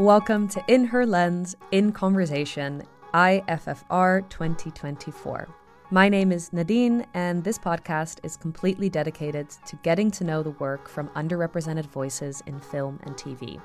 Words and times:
welcome 0.00 0.48
to 0.48 0.64
In 0.66 0.86
Her 0.86 1.04
Lens, 1.04 1.54
In 1.72 1.92
Conversation, 1.92 2.82
IFFR 3.12 4.26
2024. 4.30 5.46
My 5.90 6.08
name 6.08 6.32
is 6.32 6.50
Nadine, 6.54 7.06
and 7.12 7.44
this 7.44 7.58
podcast 7.58 8.18
is 8.22 8.38
completely 8.38 8.88
dedicated 8.88 9.50
to 9.66 9.76
getting 9.82 10.10
to 10.12 10.24
know 10.24 10.42
the 10.42 10.52
work 10.52 10.88
from 10.88 11.08
underrepresented 11.08 11.84
voices 11.84 12.42
in 12.46 12.60
film 12.60 12.98
and 13.02 13.14
TV. 13.14 13.60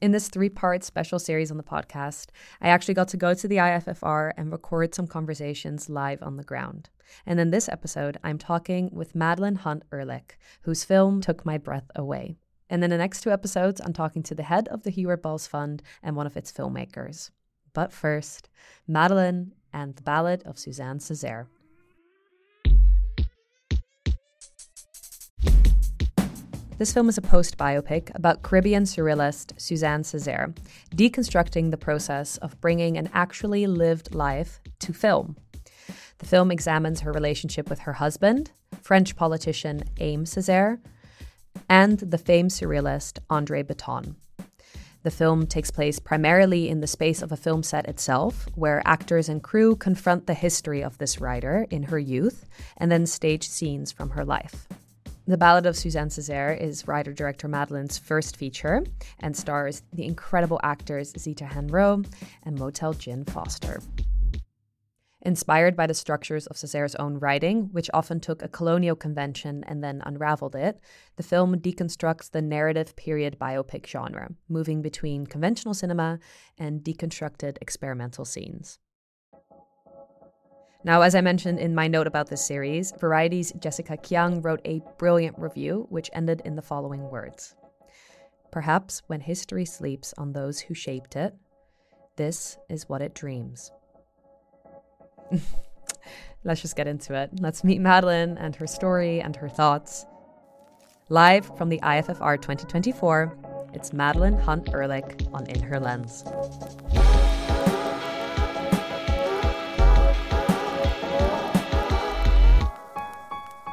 In 0.00 0.10
this 0.10 0.28
three 0.28 0.48
part 0.48 0.82
special 0.82 1.20
series 1.20 1.52
on 1.52 1.58
the 1.58 1.62
podcast, 1.62 2.30
I 2.60 2.70
actually 2.70 2.94
got 2.94 3.06
to 3.08 3.16
go 3.16 3.34
to 3.34 3.46
the 3.46 3.58
IFFR 3.58 4.32
and 4.36 4.50
record 4.50 4.96
some 4.96 5.06
conversations 5.06 5.88
live 5.88 6.20
on 6.24 6.36
the 6.36 6.44
ground. 6.44 6.90
And 7.24 7.38
in 7.38 7.52
this 7.52 7.68
episode, 7.68 8.18
I'm 8.24 8.38
talking 8.38 8.90
with 8.92 9.14
Madeleine 9.14 9.56
Hunt 9.56 9.84
Ehrlich, 9.92 10.36
whose 10.62 10.82
film 10.82 11.20
took 11.20 11.46
my 11.46 11.56
breath 11.56 11.88
away. 11.94 12.36
And 12.70 12.84
in 12.84 12.90
the 12.90 12.98
next 12.98 13.22
two 13.22 13.30
episodes, 13.30 13.80
I'm 13.82 13.92
talking 13.92 14.22
to 14.24 14.34
the 14.34 14.42
head 14.42 14.68
of 14.68 14.82
the 14.82 14.90
Hubert 14.90 15.22
Bals 15.22 15.46
Fund 15.46 15.82
and 16.02 16.16
one 16.16 16.26
of 16.26 16.36
its 16.36 16.52
filmmakers. 16.52 17.30
But 17.72 17.92
first, 17.92 18.48
Madeleine 18.86 19.52
and 19.72 19.96
the 19.96 20.02
Ballad 20.02 20.42
of 20.44 20.58
Suzanne 20.58 20.98
Césaire. 20.98 21.46
This 26.78 26.92
film 26.92 27.08
is 27.08 27.18
a 27.18 27.22
post 27.22 27.58
biopic 27.58 28.14
about 28.14 28.42
Caribbean 28.42 28.84
surrealist 28.84 29.60
Suzanne 29.60 30.02
Césaire, 30.02 30.56
deconstructing 30.94 31.72
the 31.72 31.76
process 31.76 32.36
of 32.36 32.60
bringing 32.60 32.96
an 32.96 33.10
actually 33.12 33.66
lived 33.66 34.14
life 34.14 34.60
to 34.78 34.92
film. 34.92 35.36
The 36.18 36.26
film 36.26 36.52
examines 36.52 37.00
her 37.00 37.10
relationship 37.10 37.68
with 37.68 37.80
her 37.80 37.94
husband, 37.94 38.52
French 38.80 39.16
politician 39.16 39.82
Aimé 39.96 40.22
Césaire, 40.22 40.78
and 41.68 41.98
the 41.98 42.18
famed 42.18 42.50
surrealist 42.50 43.18
André 43.30 43.66
Breton. 43.66 44.16
The 45.04 45.10
film 45.10 45.46
takes 45.46 45.70
place 45.70 45.98
primarily 45.98 46.68
in 46.68 46.80
the 46.80 46.86
space 46.86 47.22
of 47.22 47.30
a 47.30 47.36
film 47.36 47.62
set 47.62 47.88
itself, 47.88 48.46
where 48.56 48.82
actors 48.84 49.28
and 49.28 49.42
crew 49.42 49.76
confront 49.76 50.26
the 50.26 50.34
history 50.34 50.82
of 50.82 50.98
this 50.98 51.20
writer 51.20 51.66
in 51.70 51.84
her 51.84 51.98
youth 51.98 52.46
and 52.76 52.90
then 52.90 53.06
stage 53.06 53.48
scenes 53.48 53.92
from 53.92 54.10
her 54.10 54.24
life. 54.24 54.66
The 55.28 55.36
Ballad 55.36 55.66
of 55.66 55.76
Suzanne 55.76 56.08
Césaire 56.08 56.58
is 56.58 56.88
writer 56.88 57.12
director 57.12 57.48
Madeleine's 57.48 57.98
first 57.98 58.36
feature 58.36 58.82
and 59.20 59.36
stars 59.36 59.82
the 59.92 60.06
incredible 60.06 60.58
actors 60.62 61.12
Zita 61.18 61.44
Hanrot 61.44 62.06
and 62.44 62.58
Motell 62.58 62.98
Gyn 62.98 63.24
Foster. 63.26 63.80
Inspired 65.22 65.74
by 65.76 65.86
the 65.88 65.94
structures 65.94 66.46
of 66.46 66.56
Césaire's 66.56 66.94
own 66.94 67.18
writing, 67.18 67.70
which 67.72 67.90
often 67.92 68.20
took 68.20 68.40
a 68.40 68.48
colonial 68.48 68.94
convention 68.94 69.64
and 69.66 69.82
then 69.82 70.00
unraveled 70.06 70.54
it, 70.54 70.78
the 71.16 71.24
film 71.24 71.58
deconstructs 71.58 72.30
the 72.30 72.40
narrative 72.40 72.94
period 72.94 73.36
biopic 73.40 73.84
genre, 73.84 74.30
moving 74.48 74.80
between 74.80 75.26
conventional 75.26 75.74
cinema 75.74 76.20
and 76.56 76.84
deconstructed 76.84 77.58
experimental 77.60 78.24
scenes. 78.24 78.78
Now, 80.84 81.02
as 81.02 81.16
I 81.16 81.20
mentioned 81.20 81.58
in 81.58 81.74
my 81.74 81.88
note 81.88 82.06
about 82.06 82.28
this 82.28 82.46
series, 82.46 82.92
Variety's 83.00 83.52
Jessica 83.58 83.96
Kiang 83.96 84.40
wrote 84.40 84.60
a 84.64 84.80
brilliant 84.98 85.36
review, 85.36 85.88
which 85.90 86.10
ended 86.12 86.42
in 86.44 86.54
the 86.54 86.62
following 86.62 87.10
words 87.10 87.56
Perhaps 88.52 89.02
when 89.08 89.20
history 89.20 89.64
sleeps 89.64 90.14
on 90.16 90.32
those 90.32 90.60
who 90.60 90.74
shaped 90.74 91.16
it, 91.16 91.34
this 92.14 92.56
is 92.68 92.88
what 92.88 93.02
it 93.02 93.14
dreams. 93.14 93.72
Let's 96.44 96.60
just 96.62 96.76
get 96.76 96.86
into 96.86 97.14
it. 97.14 97.30
Let's 97.40 97.64
meet 97.64 97.80
Madeleine 97.80 98.38
and 98.38 98.54
her 98.56 98.66
story 98.66 99.20
and 99.20 99.34
her 99.36 99.48
thoughts. 99.48 100.06
Live 101.08 101.56
from 101.56 101.68
the 101.68 101.80
IFFR 101.80 102.36
2024, 102.36 103.36
it's 103.72 103.92
Madeleine 103.92 104.38
Hunt 104.38 104.68
Ehrlich 104.72 105.26
on 105.32 105.46
In 105.46 105.62
Her 105.62 105.80
Lens. 105.80 106.24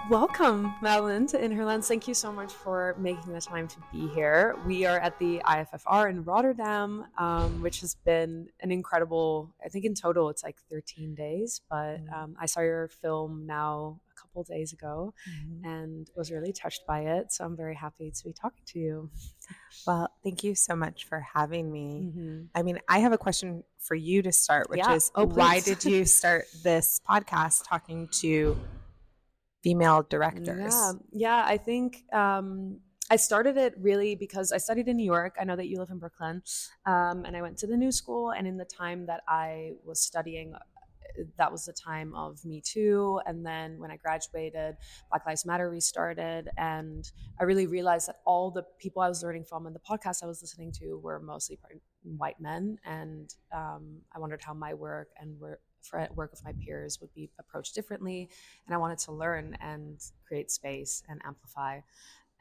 Welcome, 0.07 0.71
Madeleine, 0.83 1.25
to 1.27 1.43
In 1.43 1.51
Her 1.51 1.65
Lens. 1.65 1.87
Thank 1.87 2.07
you 2.07 2.13
so 2.13 2.31
much 2.31 2.53
for 2.53 2.95
making 2.99 3.33
the 3.33 3.41
time 3.41 3.67
to 3.67 3.77
be 3.91 4.07
here. 4.09 4.55
We 4.63 4.85
are 4.85 4.99
at 4.99 5.17
the 5.17 5.41
IFFR 5.43 6.11
in 6.11 6.23
Rotterdam, 6.23 7.07
um, 7.17 7.59
which 7.63 7.81
has 7.81 7.95
been 7.95 8.47
an 8.59 8.71
incredible, 8.71 9.51
I 9.65 9.69
think 9.69 9.83
in 9.83 9.95
total 9.95 10.29
it's 10.29 10.43
like 10.43 10.57
13 10.69 11.15
days, 11.15 11.61
but 11.71 11.97
mm-hmm. 11.97 12.13
um, 12.13 12.35
I 12.39 12.45
saw 12.45 12.59
your 12.59 12.87
film 12.87 13.47
now 13.47 13.99
a 14.15 14.21
couple 14.21 14.43
days 14.43 14.73
ago 14.73 15.15
mm-hmm. 15.27 15.65
and 15.67 16.11
was 16.15 16.31
really 16.31 16.53
touched 16.53 16.85
by 16.85 16.99
it. 16.99 17.31
So 17.31 17.43
I'm 17.43 17.57
very 17.57 17.73
happy 17.73 18.11
to 18.11 18.23
be 18.23 18.31
talking 18.31 18.63
to 18.67 18.79
you. 18.79 19.09
Well, 19.87 20.11
thank 20.23 20.43
you 20.43 20.53
so 20.53 20.75
much 20.75 21.05
for 21.05 21.19
having 21.19 21.71
me. 21.71 22.11
Mm-hmm. 22.11 22.41
I 22.53 22.61
mean, 22.61 22.79
I 22.87 22.99
have 22.99 23.11
a 23.11 23.17
question 23.17 23.63
for 23.79 23.95
you 23.95 24.21
to 24.21 24.31
start, 24.31 24.69
which 24.69 24.79
yeah. 24.79 24.93
is 24.93 25.11
oh, 25.15 25.25
why 25.25 25.61
did 25.61 25.83
you 25.83 26.05
start 26.05 26.45
this 26.63 27.01
podcast 27.09 27.63
talking 27.67 28.07
to 28.19 28.55
female 29.65 30.05
directors? 30.15 30.73
Yeah, 30.73 30.91
yeah. 31.11 31.43
I 31.47 31.57
think 31.57 32.03
um, 32.13 32.79
I 33.09 33.15
started 33.15 33.57
it 33.57 33.73
really 33.79 34.15
because 34.15 34.51
I 34.51 34.59
studied 34.59 34.87
in 34.87 34.95
New 34.95 35.09
York. 35.17 35.33
I 35.41 35.43
know 35.43 35.55
that 35.55 35.67
you 35.67 35.79
live 35.79 35.89
in 35.89 35.97
Brooklyn, 35.97 36.43
um, 36.85 37.25
and 37.25 37.35
I 37.35 37.41
went 37.41 37.57
to 37.59 37.67
the 37.67 37.75
New 37.75 37.91
School. 37.91 38.29
And 38.29 38.45
in 38.47 38.57
the 38.57 38.69
time 38.83 39.07
that 39.07 39.21
I 39.27 39.71
was 39.83 39.99
studying, 39.99 40.53
uh, 40.53 40.59
that 41.39 41.51
was 41.51 41.65
the 41.65 41.73
time 41.73 42.13
of 42.13 42.45
Me 42.45 42.61
Too. 42.61 43.19
And 43.25 43.43
then 43.43 43.79
when 43.79 43.89
I 43.89 43.97
graduated, 43.97 44.75
Black 45.09 45.25
Lives 45.25 45.47
Matter 45.47 45.67
restarted. 45.71 46.49
And 46.57 47.03
I 47.39 47.45
really 47.45 47.65
realized 47.65 48.07
that 48.09 48.17
all 48.23 48.51
the 48.51 48.65
people 48.77 49.01
I 49.01 49.09
was 49.09 49.23
learning 49.23 49.45
from 49.45 49.65
and 49.65 49.75
the 49.75 49.85
podcasts 49.89 50.21
I 50.21 50.27
was 50.27 50.41
listening 50.43 50.71
to 50.73 50.99
were 51.01 51.19
mostly 51.19 51.57
white 52.03 52.39
men. 52.39 52.77
And 52.85 53.33
um, 53.51 54.01
I 54.15 54.19
wondered 54.19 54.41
how 54.43 54.53
my 54.53 54.75
work 54.75 55.09
and 55.19 55.39
work 55.93 56.15
work 56.15 56.33
of 56.33 56.43
my 56.43 56.53
peers 56.53 56.99
would 57.01 57.13
be 57.13 57.29
approached 57.39 57.75
differently. 57.75 58.29
And 58.65 58.73
I 58.73 58.77
wanted 58.77 58.99
to 58.99 59.11
learn 59.11 59.57
and 59.61 59.99
create 60.27 60.51
space 60.51 61.03
and 61.09 61.21
amplify. 61.25 61.79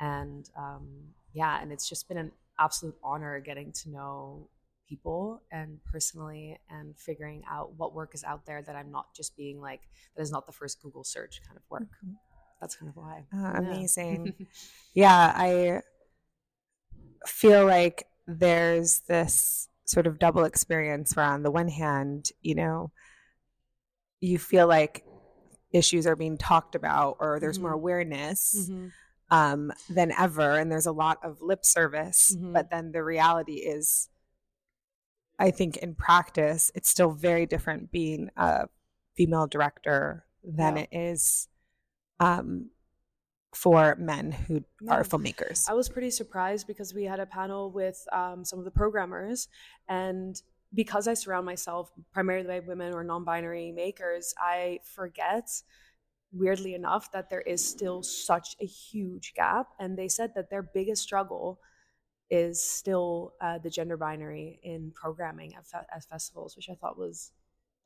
And 0.01 0.49
um, 0.57 0.89
yeah, 1.33 1.61
and 1.61 1.73
it's 1.73 1.89
just 1.89 2.09
been 2.09 2.19
an 2.19 2.33
absolute 2.59 2.97
honor 3.03 3.41
getting 3.41 3.73
to 3.73 3.91
know 3.91 4.49
people 4.89 5.43
and 5.51 5.79
personally 5.91 6.59
and 6.71 6.97
figuring 6.97 7.43
out 7.51 7.73
what 7.77 7.95
work 7.95 8.15
is 8.15 8.23
out 8.25 8.47
there 8.47 8.63
that 8.63 8.77
I'm 8.77 8.91
not 8.91 9.15
just 9.15 9.37
being 9.37 9.61
like, 9.61 9.81
that 10.17 10.23
is 10.23 10.31
not 10.31 10.47
the 10.47 10.53
first 10.53 10.83
Google 10.83 11.05
search 11.05 11.41
kind 11.47 11.57
of 11.57 11.63
work. 11.71 11.83
Mm-hmm. 12.05 12.15
That's 12.61 12.77
kind 12.77 12.89
of 12.89 12.97
why. 12.97 13.25
Oh, 13.35 13.59
amazing. 13.59 14.35
yeah, 14.95 15.33
I 15.35 15.83
feel 17.27 17.67
like 17.67 18.07
there's 18.27 19.01
this 19.01 19.69
sort 19.85 20.07
of 20.07 20.19
double 20.19 20.45
experience 20.45 21.15
where 21.15 21.27
on 21.27 21.43
the 21.43 21.51
one 21.51 21.69
hand, 21.69 22.31
you 22.41 22.55
know, 22.55 22.91
you 24.21 24.39
feel 24.39 24.67
like 24.67 25.05
issues 25.73 26.07
are 26.07 26.17
being 26.17 26.39
talked 26.39 26.75
about 26.75 27.17
or 27.21 27.41
there's 27.41 27.57
mm-hmm. 27.57 27.67
more 27.67 27.73
awareness 27.73 28.69
mm-hmm. 28.71 28.87
um, 29.31 29.73
than 29.91 30.13
ever 30.13 30.57
and 30.57 30.71
there's 30.71 30.87
a 30.87 30.93
lot 30.93 31.19
of 31.23 31.43
lip 31.43 31.65
service 31.65 32.37
mm-hmm. 32.37 32.53
but 32.53 32.71
then 32.71 32.93
the 32.93 33.03
reality 33.03 33.55
is 33.55 34.09
i 35.39 35.51
think 35.51 35.77
in 35.79 35.95
practice 35.95 36.71
it's 36.75 36.89
still 36.89 37.11
very 37.11 37.45
different 37.45 37.91
being 37.91 38.31
a 38.37 38.69
female 39.17 39.47
director 39.47 40.25
than 40.45 40.77
yeah. 40.77 40.83
it 40.83 40.89
is 40.93 41.49
um, 42.21 42.71
for 43.55 43.97
men 43.99 44.33
who 44.33 44.65
yeah. 44.83 44.93
are 44.93 45.05
filmmakers. 45.05 45.69
I 45.69 45.75
was 45.75 45.89
pretty 45.89 46.11
surprised 46.11 46.67
because 46.67 46.93
we 46.93 47.05
had 47.05 47.21
a 47.21 47.27
panel 47.27 47.71
with 47.71 48.05
um, 48.13 48.45
some 48.45 48.59
of 48.59 48.65
the 48.65 48.71
programmers, 48.71 49.49
and 49.89 50.41
because 50.75 51.07
I 51.09 51.15
surround 51.15 51.47
myself 51.47 51.93
primarily 52.13 52.47
by 52.47 52.61
women 52.61 52.93
or 52.93 53.05
non 53.05 53.25
binary 53.25 53.73
makers, 53.73 54.35
I 54.39 54.81
forget, 54.85 55.49
weirdly 56.33 56.75
enough, 56.75 57.13
that 57.13 57.31
there 57.31 57.41
is 57.41 57.67
still 57.67 58.03
such 58.03 58.57
a 58.61 58.67
huge 58.67 59.35
gap. 59.35 59.69
And 59.79 59.97
they 59.97 60.09
said 60.09 60.33
that 60.35 60.51
their 60.51 60.63
biggest 60.63 61.03
struggle 61.03 61.61
is 62.31 62.63
still 62.63 63.35
uh, 63.41 63.59
the 63.59 63.71
gender 63.71 63.97
binary 63.97 64.59
in 64.63 64.91
programming 64.95 65.55
at, 65.55 65.67
fe- 65.67 65.87
at, 65.95 66.05
festivals, 66.05 66.57
which 66.57 66.69
I 66.71 66.75
thought 66.75 66.99
was. 66.99 67.33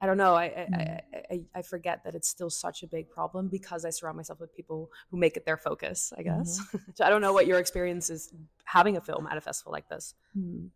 I 0.00 0.06
don't 0.06 0.16
know. 0.16 0.36
I, 0.36 0.48
mm. 0.48 0.74
I, 0.74 1.00
I, 1.28 1.40
I 1.56 1.62
forget 1.62 2.04
that 2.04 2.14
it's 2.14 2.28
still 2.28 2.50
such 2.50 2.84
a 2.84 2.86
big 2.86 3.10
problem 3.10 3.48
because 3.48 3.84
I 3.84 3.90
surround 3.90 4.16
myself 4.16 4.38
with 4.38 4.54
people 4.54 4.92
who 5.10 5.18
make 5.18 5.36
it 5.36 5.44
their 5.44 5.56
focus. 5.56 6.12
I 6.16 6.22
guess. 6.22 6.60
Mm-hmm. 6.60 6.78
so 6.94 7.04
I 7.04 7.10
don't 7.10 7.20
know 7.20 7.32
what 7.32 7.48
your 7.48 7.58
experience 7.58 8.08
is 8.08 8.32
having 8.64 8.96
a 8.96 9.00
film 9.00 9.26
at 9.26 9.36
a 9.36 9.40
festival 9.40 9.72
like 9.72 9.88
this. 9.88 10.14
Mm. 10.38 10.68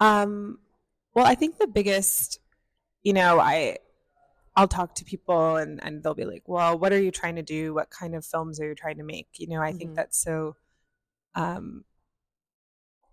Um, 0.00 0.58
well, 1.14 1.26
I 1.26 1.34
think 1.34 1.58
the 1.58 1.66
biggest, 1.66 2.40
you 3.02 3.12
know, 3.12 3.38
I 3.40 3.78
I'll 4.56 4.68
talk 4.68 4.94
to 4.96 5.04
people 5.04 5.56
and 5.56 5.82
and 5.82 6.02
they'll 6.02 6.14
be 6.14 6.24
like, 6.24 6.44
"Well, 6.46 6.78
what 6.78 6.92
are 6.92 7.00
you 7.00 7.10
trying 7.10 7.36
to 7.36 7.42
do? 7.42 7.74
What 7.74 7.90
kind 7.90 8.14
of 8.14 8.24
films 8.24 8.60
are 8.60 8.68
you 8.68 8.74
trying 8.74 8.98
to 8.98 9.04
make?" 9.04 9.28
You 9.36 9.48
know, 9.48 9.60
I 9.60 9.70
mm-hmm. 9.70 9.78
think 9.78 9.94
that's 9.94 10.22
so 10.22 10.56
um 11.34 11.84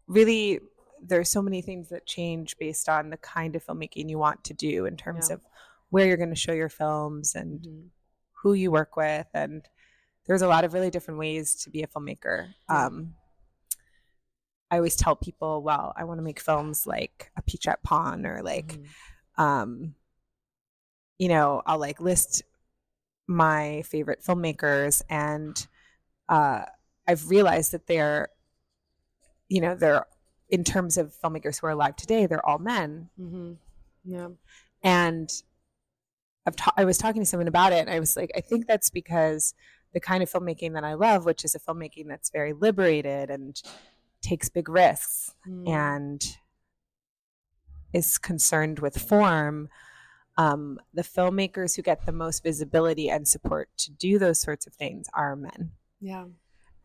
really 0.08 0.60
there's 1.04 1.30
so 1.30 1.42
many 1.42 1.62
things 1.62 1.90
that 1.90 2.06
change 2.06 2.58
based 2.60 2.88
on 2.88 3.10
the 3.10 3.18
kind 3.18 3.56
of 3.56 3.66
filmmaking 3.66 4.10
you 4.10 4.20
want 4.20 4.44
to 4.44 4.54
do 4.54 4.86
in 4.86 4.96
terms 4.98 5.30
yeah. 5.30 5.36
of 5.36 5.42
where 5.90 6.06
you're 6.06 6.18
going 6.18 6.30
to 6.30 6.36
show 6.36 6.54
your 6.54 6.70
films 6.70 7.34
and 7.34 7.62
Mhm. 7.62 7.90
who 8.44 8.54
you 8.54 8.72
work 8.72 8.96
with 8.96 9.28
and 9.34 9.68
there's 10.28 10.44
a 10.44 10.48
lot 10.48 10.64
of 10.64 10.74
really 10.74 10.92
different 10.92 11.20
ways 11.20 11.56
to 11.56 11.70
be 11.72 11.82
a 11.82 11.88
filmmaker 11.88 12.54
um, 12.70 13.16
i 14.72 14.78
always 14.78 14.96
tell 14.96 15.16
people 15.16 15.62
well 15.62 15.94
i 15.98 16.04
want 16.04 16.18
to 16.18 16.24
make 16.24 16.40
films 16.40 16.88
like 16.88 17.30
Apichatpong 17.40 18.26
or 18.26 18.42
like 18.42 18.80
Mhm. 19.38 19.44
um, 19.44 19.96
you 21.20 21.28
know 21.30 21.62
i'll 21.66 21.78
like 21.80 22.00
list 22.02 22.44
my 23.28 23.84
favorite 23.86 24.22
filmmakers 24.24 25.02
and 25.10 25.68
uh, 26.30 26.64
i've 27.08 27.30
realized 27.30 27.72
that 27.74 27.86
they're 27.88 28.30
you 29.50 29.62
know 29.62 29.76
they're 29.76 30.06
in 30.50 30.64
terms 30.64 30.98
of 30.98 31.14
filmmakers 31.24 31.60
who 31.62 31.68
are 31.68 31.72
alive 31.72 31.96
today 31.96 32.26
they're 32.26 32.46
all 32.46 32.60
men 32.60 33.10
Mhm. 33.20 33.58
Yeah. 34.04 34.30
and 34.84 35.30
I've 36.44 36.56
ta- 36.56 36.74
I 36.76 36.86
was 36.86 36.98
talking 36.98 37.22
to 37.22 37.26
someone 37.28 37.48
about 37.48 37.72
it, 37.72 37.82
and 37.82 37.90
I 37.92 38.00
was 38.00 38.18
like, 38.18 38.32
I 38.36 38.42
think 38.42 38.66
that's 38.66 38.90
because 38.90 39.54
the 39.94 40.00
kind 40.00 40.24
of 40.24 40.32
filmmaking 40.32 40.74
that 40.74 40.84
I 40.84 40.96
love, 40.96 41.24
which 41.24 41.46
is 41.46 41.54
a 41.54 41.60
filmmaking 41.60 42.08
that's 42.08 42.32
very 42.32 42.52
liberated 42.52 43.30
and 43.30 43.62
takes 44.22 44.50
big 44.50 44.70
risks 44.70 45.34
Mm. 45.48 45.68
and 45.70 46.38
is 47.94 48.18
concerned 48.18 48.80
with 48.80 48.98
form, 48.98 49.70
um, 50.38 50.80
the 50.94 51.02
filmmakers 51.02 51.76
who 51.76 51.82
get 51.82 52.06
the 52.06 52.12
most 52.12 52.42
visibility 52.44 53.10
and 53.10 53.28
support 53.28 53.70
to 53.78 53.92
do 53.92 54.18
those 54.18 54.40
sorts 54.40 54.66
of 54.66 54.74
things 54.74 55.08
are 55.14 55.36
men. 55.36 55.72
Yeah. 56.00 56.26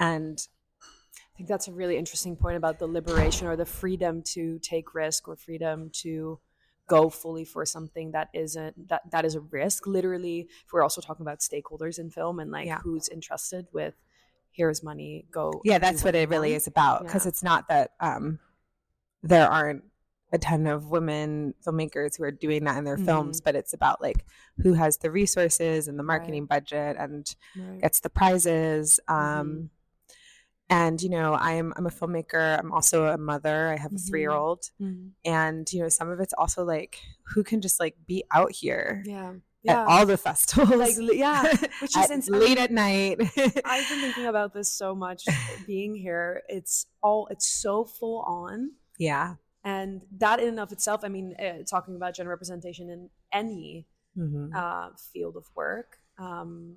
And 0.00 0.38
I 0.82 1.36
think 1.36 1.48
that's 1.48 1.68
a 1.68 1.72
really 1.72 1.96
interesting 1.96 2.34
point 2.36 2.56
about 2.56 2.78
the 2.78 2.86
liberation 2.88 3.46
or 3.46 3.56
the 3.56 3.64
freedom 3.66 4.22
to 4.34 4.58
take 4.60 4.94
risk 4.94 5.28
or 5.28 5.36
freedom 5.36 5.90
to 6.02 6.40
go 6.88 7.10
fully 7.10 7.44
for 7.44 7.64
something 7.66 8.12
that 8.12 8.28
isn't 8.32 8.88
that 8.88 9.02
that 9.10 9.24
is 9.24 9.34
a 9.34 9.40
risk. 9.40 9.86
Literally, 9.86 10.48
if 10.64 10.72
we're 10.72 10.82
also 10.82 11.00
talking 11.00 11.22
about 11.24 11.40
stakeholders 11.40 11.98
in 11.98 12.10
film 12.10 12.40
and 12.40 12.50
like 12.50 12.66
Yeah. 12.66 12.78
who's 12.78 13.08
entrusted 13.08 13.66
with 13.72 13.94
here's 14.56 14.82
money, 14.82 15.26
go. 15.30 15.60
yeah, 15.64 15.78
that's 15.78 16.02
what 16.02 16.14
it 16.14 16.28
really 16.28 16.54
is 16.54 16.66
about. 16.66 17.04
Because 17.04 17.24
Yeah. 17.24 17.28
it's 17.28 17.42
not 17.42 17.68
that 17.68 17.90
um, 18.00 18.38
there 19.22 19.48
aren't 19.48 19.84
a 20.32 20.38
ton 20.38 20.66
of 20.66 20.90
women 20.90 21.54
filmmakers 21.64 22.16
who 22.16 22.24
are 22.24 22.32
doing 22.32 22.64
that 22.64 22.76
in 22.78 22.84
their 22.84 22.96
films, 22.98 23.40
but 23.40 23.54
it's 23.54 23.72
about 23.72 24.00
like 24.02 24.24
who 24.62 24.72
has 24.74 24.96
the 24.98 25.10
resources 25.10 25.86
and 25.88 25.98
the 25.98 26.02
marketing 26.02 26.46
budget 26.46 26.96
and 26.98 27.34
Right. 27.56 27.80
gets 27.80 28.00
the 28.00 28.10
prizes. 28.10 28.98
Um, 29.08 29.16
Mhm. 29.16 29.68
And 30.68 31.00
you 31.00 31.10
know, 31.10 31.34
I'm 31.34 31.72
I'm 31.76 31.86
a 31.86 31.90
filmmaker. 31.90 32.58
I'm 32.58 32.72
also 32.72 33.06
a 33.06 33.16
mother. 33.16 33.68
I 33.68 33.76
have 33.76 33.92
a 33.92 33.94
Mhm. 33.94 34.08
three 34.08 34.20
year 34.20 34.32
old, 34.32 34.68
Mhm. 34.80 35.12
and 35.24 35.72
you 35.72 35.80
know, 35.80 35.88
some 35.88 36.08
of 36.10 36.18
it's 36.18 36.34
also 36.36 36.64
like 36.64 36.98
who 37.34 37.44
can 37.44 37.60
just 37.60 37.78
like 37.78 37.94
be 38.04 38.24
out 38.32 38.50
here 38.50 39.04
Yeah. 39.06 39.34
At 39.68 39.74
Yeah. 39.76 39.84
all 39.88 40.06
the 40.06 40.16
festivals, 40.16 40.70
Like, 40.70 40.96
yeah, 41.16 41.42
which 41.80 41.96
is 41.96 42.10
insane. 42.10 42.40
late 42.40 42.58
at 42.58 42.70
night. 42.70 43.20
I've 43.64 43.88
been 43.88 44.00
thinking 44.00 44.26
about 44.26 44.52
this 44.54 44.70
so 44.70 44.94
much 44.94 45.24
being 45.66 45.94
here. 45.94 46.42
It's 46.48 46.86
all 47.02 47.28
it's 47.30 47.46
so 47.48 47.84
full 47.84 48.20
on. 48.22 48.72
yeah. 48.98 49.34
and 49.64 50.02
that 50.18 50.38
in 50.40 50.48
and 50.48 50.60
of 50.60 50.70
itself 50.70 51.00
i 51.02 51.08
mean 51.08 51.34
uh, 51.44 51.64
talking 51.68 51.96
about 51.96 52.14
gender 52.14 52.30
representation 52.30 52.88
in 52.88 53.10
any 53.32 53.86
Mhm. 54.16 54.54
uh, 54.54 54.90
field 55.12 55.36
of 55.36 55.44
work 55.56 55.98
um, 56.18 56.76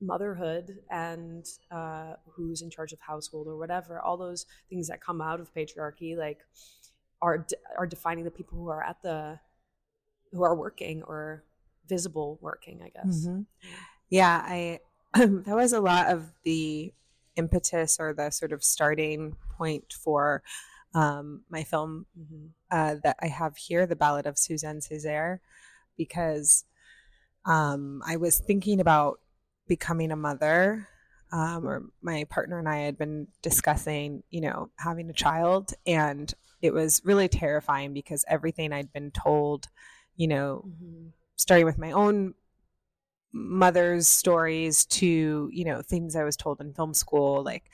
motherhood 0.00 0.78
and 0.90 1.44
uh, 1.72 2.12
who's 2.34 2.62
in 2.62 2.70
charge 2.70 2.92
of 2.92 3.00
household 3.00 3.46
or 3.48 3.56
whatever 3.56 4.00
all 4.00 4.16
those 4.16 4.46
things 4.70 4.86
that 4.88 5.00
come 5.00 5.20
out 5.20 5.40
of 5.40 5.52
patriarchy 5.54 6.16
like 6.16 6.40
are 7.20 7.38
de- 7.38 7.56
are 7.76 7.86
defining 7.86 8.24
the 8.24 8.30
people 8.30 8.56
who 8.58 8.68
are 8.68 8.84
at 8.84 9.02
the 9.02 9.40
who 10.32 10.42
are 10.44 10.54
working 10.54 11.02
or 11.02 11.42
visible 11.88 12.38
working 12.40 12.80
i 12.82 12.88
guess 12.90 13.26
Mhm. 13.26 13.46
Yeah, 14.10 14.42
I 14.44 14.80
that 15.14 15.56
was 15.56 15.72
a 15.72 15.80
lot 15.80 16.08
of 16.08 16.32
the 16.42 16.92
impetus 17.36 17.98
or 18.00 18.12
the 18.14 18.30
sort 18.30 18.52
of 18.52 18.64
starting 18.64 19.36
point 19.56 19.92
for 19.92 20.42
um, 20.94 21.42
my 21.50 21.62
film 21.64 22.06
Mhm. 22.18 22.50
uh, 22.70 22.96
that 23.02 23.16
I 23.20 23.28
have 23.28 23.56
here, 23.56 23.86
The 23.86 23.96
Ballad 23.96 24.26
of 24.26 24.38
Suzanne 24.38 24.80
Césaire, 24.80 25.40
because 25.96 26.64
um, 27.44 28.02
I 28.06 28.16
was 28.16 28.38
thinking 28.38 28.80
about 28.80 29.20
becoming 29.66 30.10
a 30.10 30.16
mother, 30.16 30.88
um, 31.32 31.66
or 31.66 31.82
my 32.00 32.24
partner 32.24 32.58
and 32.58 32.68
I 32.68 32.78
had 32.78 32.96
been 32.98 33.28
discussing, 33.42 34.22
you 34.30 34.40
know, 34.40 34.70
having 34.76 35.10
a 35.10 35.12
child, 35.14 35.74
and 35.86 36.32
it 36.62 36.72
was 36.72 37.04
really 37.04 37.28
terrifying 37.28 37.92
because 37.92 38.24
everything 38.28 38.72
I'd 38.72 38.92
been 38.92 39.10
told, 39.10 39.68
you 40.16 40.26
know, 40.28 40.64
Mhm. 40.66 41.12
Starting 41.38 41.64
with 41.64 41.78
my 41.78 41.92
own 41.92 42.34
mother's 43.32 44.08
stories 44.08 44.84
to 44.86 45.48
you 45.52 45.64
know 45.64 45.80
things 45.82 46.14
I 46.16 46.24
was 46.24 46.36
told 46.36 46.60
in 46.60 46.74
film 46.74 46.92
school. 46.92 47.42
Like 47.42 47.64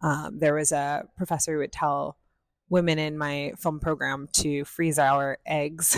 um, 0.00 0.38
there 0.40 0.54
was 0.54 0.72
a 0.72 1.04
professor 1.16 1.52
who 1.52 1.58
would 1.58 1.72
tell 1.72 2.16
women 2.68 2.98
in 2.98 3.16
my 3.18 3.52
film 3.58 3.78
program 3.80 4.28
to 4.32 4.64
freeze 4.64 4.98
our 4.98 5.38
eggs, 5.46 5.96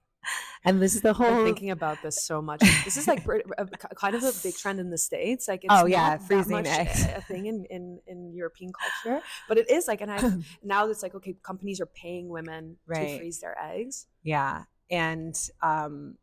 and 0.64 0.82
this 0.82 0.94
is 0.94 1.02
the 1.02 1.10
I'm 1.10 1.14
whole. 1.14 1.44
thinking 1.44 1.70
about 1.70 2.02
this 2.02 2.24
so 2.24 2.42
much. 2.42 2.60
This 2.84 2.96
is 2.96 3.06
like 3.06 3.24
a- 3.26 3.66
kind 3.94 4.14
of 4.14 4.22
a 4.24 4.32
big 4.42 4.56
trend 4.56 4.80
in 4.80 4.90
the 4.90 4.98
states. 4.98 5.46
Like, 5.48 5.64
it's 5.64 5.72
Oh, 5.72 5.86
yeah, 5.86 6.18
freezing 6.18 6.66
eggs. 6.66 7.04
a 7.04 7.20
thing 7.22 7.46
in, 7.46 7.64
in 7.70 8.00
in 8.06 8.32
European 8.34 8.72
culture, 8.72 9.22
but 9.48 9.56
it 9.58 9.70
is 9.70 9.86
like, 9.86 10.00
and 10.00 10.10
I 10.10 10.32
now 10.64 10.88
it's 10.88 11.02
like 11.02 11.14
okay, 11.14 11.36
companies 11.42 11.80
are 11.80 11.86
paying 11.86 12.28
women 12.28 12.76
to 12.88 13.18
freeze 13.18 13.40
their 13.40 13.56
eggs. 13.62 14.06
yeah, 14.22 14.64
and 14.90 15.34
um, 15.62 16.16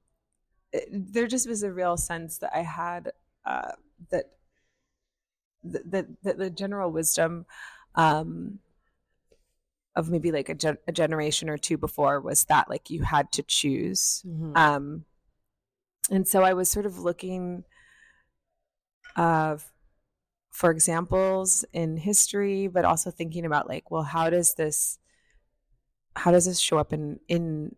it- 0.77 1.13
there 1.13 1.27
just 1.27 1.47
was 1.47 1.63
a 1.63 1.71
real 1.71 1.97
sense 1.97 2.38
that 2.39 2.51
I 2.56 2.62
had 2.63 3.12
uh, 3.45 3.71
that 4.12 4.25
that 5.63 6.07
that 6.24 6.38
the 6.38 6.50
general 6.50 6.91
wisdom. 6.91 7.45
Um, 7.95 8.59
of 9.95 10.12
maybe 10.12 10.31
like 10.31 10.47
a, 10.47 10.53
gen- 10.53 10.77
a 10.88 10.91
generation 10.91 11.50
or 11.50 11.57
two 11.57 11.75
before 11.75 12.21
was 12.21 12.44
that 12.45 12.69
like 12.69 12.91
you 12.91 13.01
had 13.01 13.31
to 13.31 13.41
choose 13.41 14.21
um 14.56 15.06
and 16.12 16.27
so 16.27 16.44
i 16.44 16.53
was 16.53 16.69
sort 16.69 16.85
of 16.85 17.00
looking 17.00 17.63
uh 19.15 19.57
for 20.51 20.69
examples 20.69 21.65
in 21.74 21.98
history 21.98 22.67
but 22.67 22.86
also 22.86 23.10
thinking 23.10 23.43
about 23.43 23.67
like 23.67 23.89
well 23.89 24.03
how 24.03 24.29
does 24.29 24.53
this 24.53 25.00
how 26.15 26.29
does 26.31 26.46
this 26.46 26.60
show 26.60 26.77
up 26.77 26.93
in 26.93 27.19
in 27.27 27.75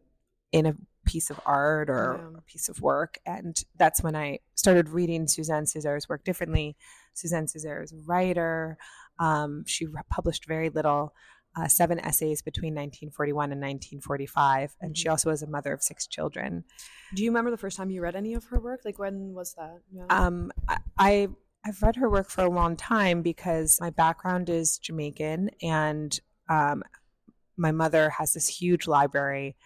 in 0.52 0.66
a 0.66 0.76
piece 1.10 1.30
of 1.30 1.40
art 1.46 1.90
or 1.90 2.20
Yeah. 2.34 2.38
a 2.38 2.42
piece 2.42 2.70
of 2.70 2.82
work 2.82 3.18
and 3.26 3.54
that's 3.82 4.02
when 4.04 4.16
i 4.16 4.40
started 4.56 4.90
reading 4.90 5.28
suzanne 5.28 5.66
césaire's 5.66 6.08
work 6.08 6.24
differently 6.24 6.76
suzanne 7.14 7.46
césaire 7.48 7.84
is 7.84 7.92
a 7.94 7.98
writer 8.06 8.78
um, 9.20 9.64
she 9.66 9.86
published 10.10 10.46
very 10.46 10.70
little 10.70 11.14
uh, 11.58 11.68
seven 11.68 12.00
essays 12.00 12.42
between 12.44 12.74
1941 12.76 13.52
and 13.52 13.60
1945 13.60 14.76
and 14.82 14.96
she 14.98 15.06
Mhm. 15.08 15.12
also 15.12 15.30
was 15.32 15.42
a 15.42 15.48
mother 15.48 15.74
of 15.74 15.82
six 15.82 16.06
children 16.08 16.64
Do 17.16 17.24
you 17.24 17.30
remember 17.32 17.50
the 17.52 17.58
first 17.66 17.76
time 17.78 17.90
you 17.90 18.02
read 18.04 18.16
any 18.16 18.34
of 18.36 18.44
her 18.52 18.60
work? 18.60 18.82
Like 18.86 19.00
when 19.00 19.34
was 19.34 19.56
that? 19.56 19.78
Yeah. 19.92 20.06
um, 20.12 20.52
I, 20.68 20.78
I 20.98 21.28
I've 21.66 21.82
read 21.82 21.96
her 21.98 22.08
work 22.10 22.30
for 22.30 22.44
a 22.44 22.50
long 22.50 22.78
time 22.78 23.22
because 23.24 23.82
my 23.82 23.90
background 23.90 24.48
is 24.50 24.78
Jamaican, 24.78 25.50
and 25.62 26.18
um, 26.48 26.84
my 27.58 27.72
mother 27.72 28.10
has 28.12 28.32
this 28.34 28.48
huge 28.48 28.88
library 28.88 29.58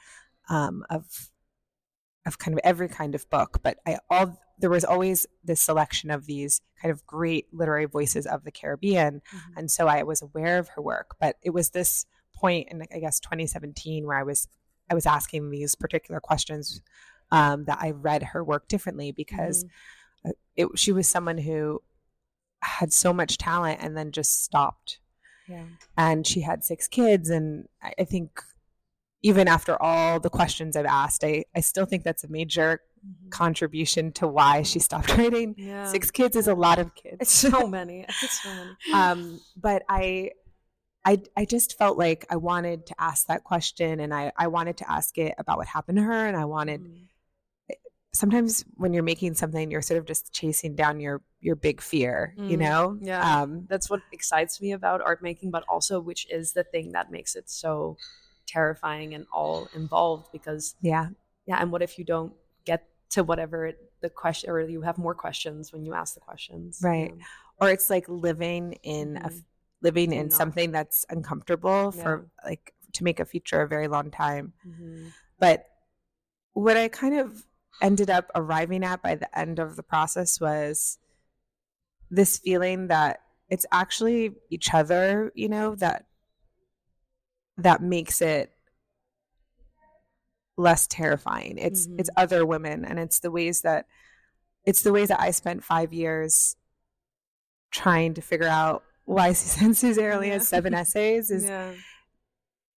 um, 0.50 0.84
of 0.90 1.04
of 2.26 2.38
kind 2.40 2.54
of 2.58 2.62
every 2.64 2.88
kind 2.88 3.16
of 3.16 3.30
book. 3.30 3.60
But 3.64 3.78
I 3.86 4.00
all 4.10 4.40
there 4.60 4.70
was 4.70 4.86
always 4.86 5.26
this 5.44 5.60
selection 5.62 6.10
of 6.12 6.26
these 6.26 6.62
kind 6.82 6.92
of 6.92 7.06
great 7.06 7.48
literary 7.54 7.86
voices 7.86 8.26
of 8.26 8.44
the 8.44 8.52
Caribbean, 8.52 9.22
Mhm. 9.34 9.40
and 9.58 9.72
so 9.72 9.88
I 9.88 10.04
was 10.04 10.22
aware 10.22 10.60
of 10.60 10.70
her 10.70 10.82
work. 10.82 11.16
But 11.20 11.38
it 11.42 11.50
was 11.52 11.72
this 11.72 12.06
point 12.36 12.70
in 12.72 12.82
I 12.94 13.00
guess 13.00 13.20
2017 13.20 14.06
where 14.06 14.18
I 14.18 14.24
was 14.24 14.48
I 14.90 14.96
was 14.96 15.06
asking 15.06 15.50
these 15.50 15.76
particular 15.76 16.20
questions 16.20 16.82
um, 17.32 17.66
that 17.66 17.80
I 17.82 17.92
read 17.92 18.22
her 18.22 18.44
work 18.44 18.68
differently 18.68 19.12
because 19.12 19.64
Mhm. 19.64 19.70
uh, 20.30 20.34
it, 20.56 20.68
she 20.76 20.92
was 20.92 21.08
someone 21.08 21.38
who 21.40 21.82
had 22.62 22.94
so 22.94 23.12
much 23.14 23.38
talent 23.38 23.80
and 23.82 23.98
then 23.98 24.12
just 24.12 24.44
stopped. 24.44 25.00
yeah. 25.48 25.66
And 25.98 26.26
she 26.28 26.42
had 26.42 26.64
six 26.64 26.88
kids, 26.88 27.30
and 27.30 27.68
I, 27.82 27.94
I 28.00 28.04
think 28.06 28.42
even 29.24 29.48
after 29.48 29.82
all 29.82 30.20
the 30.20 30.30
questions 30.30 30.76
I've 30.76 30.86
asked, 30.86 31.24
I, 31.24 31.46
I 31.56 31.62
still 31.62 31.86
think 31.86 32.04
that's 32.04 32.24
a 32.24 32.28
major 32.28 32.82
Mhm. 33.06 33.32
contribution 33.32 34.12
to 34.14 34.28
why 34.28 34.62
she 34.62 34.80
stopped 34.80 35.10
writing. 35.18 35.56
Yeah. 35.58 35.86
Six 35.86 36.12
kids 36.12 36.36
is 36.36 36.48
a 36.48 36.54
lot 36.54 36.78
of 36.78 36.94
kids. 36.94 37.18
It's 37.22 37.32
so 37.32 37.68
many. 37.68 38.06
It's 38.22 38.42
so 38.42 38.54
many. 38.54 38.76
um, 38.94 39.42
but 39.56 39.84
I, 39.90 40.32
I, 41.06 41.22
I 41.36 41.46
just 41.46 41.78
felt 41.78 41.98
like 41.98 42.26
I 42.30 42.36
wanted 42.36 42.86
to 42.88 42.96
ask 43.00 43.28
that 43.28 43.44
question, 43.44 44.00
and 44.00 44.14
I, 44.14 44.32
I 44.38 44.48
wanted 44.48 44.78
to 44.78 44.92
ask 44.92 45.18
it 45.18 45.34
about 45.38 45.58
what 45.58 45.68
happened 45.68 45.98
to 45.98 46.04
her, 46.04 46.28
and 46.28 46.38
I 46.38 46.46
wanted 46.46 46.82
Mhm. 46.82 47.08
sometimes 48.14 48.64
when 48.76 48.94
you're 48.94 49.04
making 49.04 49.34
something 49.34 49.72
you're 49.72 49.82
sort 49.82 49.98
of 49.98 50.06
just 50.06 50.32
chasing 50.32 50.76
down 50.76 51.00
your 51.00 51.22
your 51.42 51.56
big 51.56 51.82
fear 51.82 52.36
you 52.48 52.58
Mm, 52.58 52.62
know 52.62 52.98
yeah. 53.02 53.42
um 53.42 53.66
that's 53.68 53.90
what 53.90 54.02
excites 54.12 54.62
me 54.62 54.72
about 54.72 55.02
art 55.02 55.24
making 55.24 55.50
but 55.50 55.64
also 55.68 56.00
which 56.00 56.28
is 56.30 56.54
the 56.54 56.64
thing 56.64 56.92
that 56.92 57.10
makes 57.10 57.36
it 57.36 57.50
so 57.50 57.98
terrifying 58.48 59.14
and 59.14 59.26
all 59.32 59.68
involved 59.74 60.28
because 60.32 60.76
yeah 60.82 61.08
yeah 61.46 61.58
and 61.62 61.72
what 61.72 61.82
if 61.82 61.98
you 61.98 62.06
don't 62.06 62.34
get 62.66 62.88
to 63.10 63.24
whatever 63.24 63.68
it, 63.68 63.92
the 64.02 64.10
question 64.10 64.50
or 64.50 64.60
you 64.62 64.82
have 64.82 64.98
more 64.98 65.16
questions 65.16 65.72
when 65.72 65.86
you 65.86 65.94
ask 65.94 66.14
the 66.16 66.20
questions 66.20 66.80
right 66.84 67.14
Yeah. 67.18 67.24
or 67.62 67.70
it's 67.70 67.90
like 67.90 68.08
living 68.10 68.74
in 68.84 69.18
a 69.18 69.30
Mhm. 69.30 69.44
living 69.82 70.12
In 70.14 70.28
not- 70.28 70.34
something 70.34 70.72
that's 70.72 71.06
uncomfortable 71.10 71.92
for 71.92 72.30
like 72.46 72.74
to 72.94 73.04
make 73.04 73.20
a 73.20 73.26
feature 73.26 73.62
a 73.62 73.68
very 73.68 73.88
long 73.88 74.12
time 74.12 74.54
Mhm. 74.66 75.12
but 75.40 75.66
what 76.54 76.78
i 76.78 76.88
kind 76.88 77.16
of 77.16 77.46
ended 77.82 78.10
up 78.10 78.30
arriving 78.36 78.84
at 78.84 79.02
by 79.02 79.16
the 79.16 79.30
end 79.38 79.60
of 79.60 79.76
the 79.76 79.84
process 79.84 80.40
was 80.40 81.00
this 82.10 82.38
feeling 82.38 82.88
that 82.88 83.22
it's 83.50 83.66
actually 83.72 84.36
each 84.50 84.74
other 84.74 85.32
you 85.36 85.50
know 85.50 85.76
that 85.76 86.06
that 87.58 87.82
makes 87.82 88.22
it 88.22 88.52
less 90.58 90.86
terrifying 90.88 91.58
it's 91.58 91.88
it's 91.98 92.10
Mhm. 92.12 92.22
other 92.24 92.46
women 92.46 92.86
and 92.86 93.00
it's 93.00 93.20
the 93.20 93.32
ways 93.32 93.62
that 93.62 93.88
it's 94.66 94.84
the 94.84 94.94
ways 94.94 95.08
that 95.08 95.20
i 95.20 95.32
spent 95.32 95.64
five 95.64 95.92
years 95.92 96.56
trying 97.72 98.14
to 98.14 98.22
figure 98.22 98.48
out 98.48 98.84
why 99.06 99.34
Suzanne 99.34 99.72
Césaire 99.72 100.14
only 100.14 100.30
has 100.30 100.48
seven 100.48 100.74
essays 100.82 101.32
is 101.32 101.44
yeah 101.46 101.74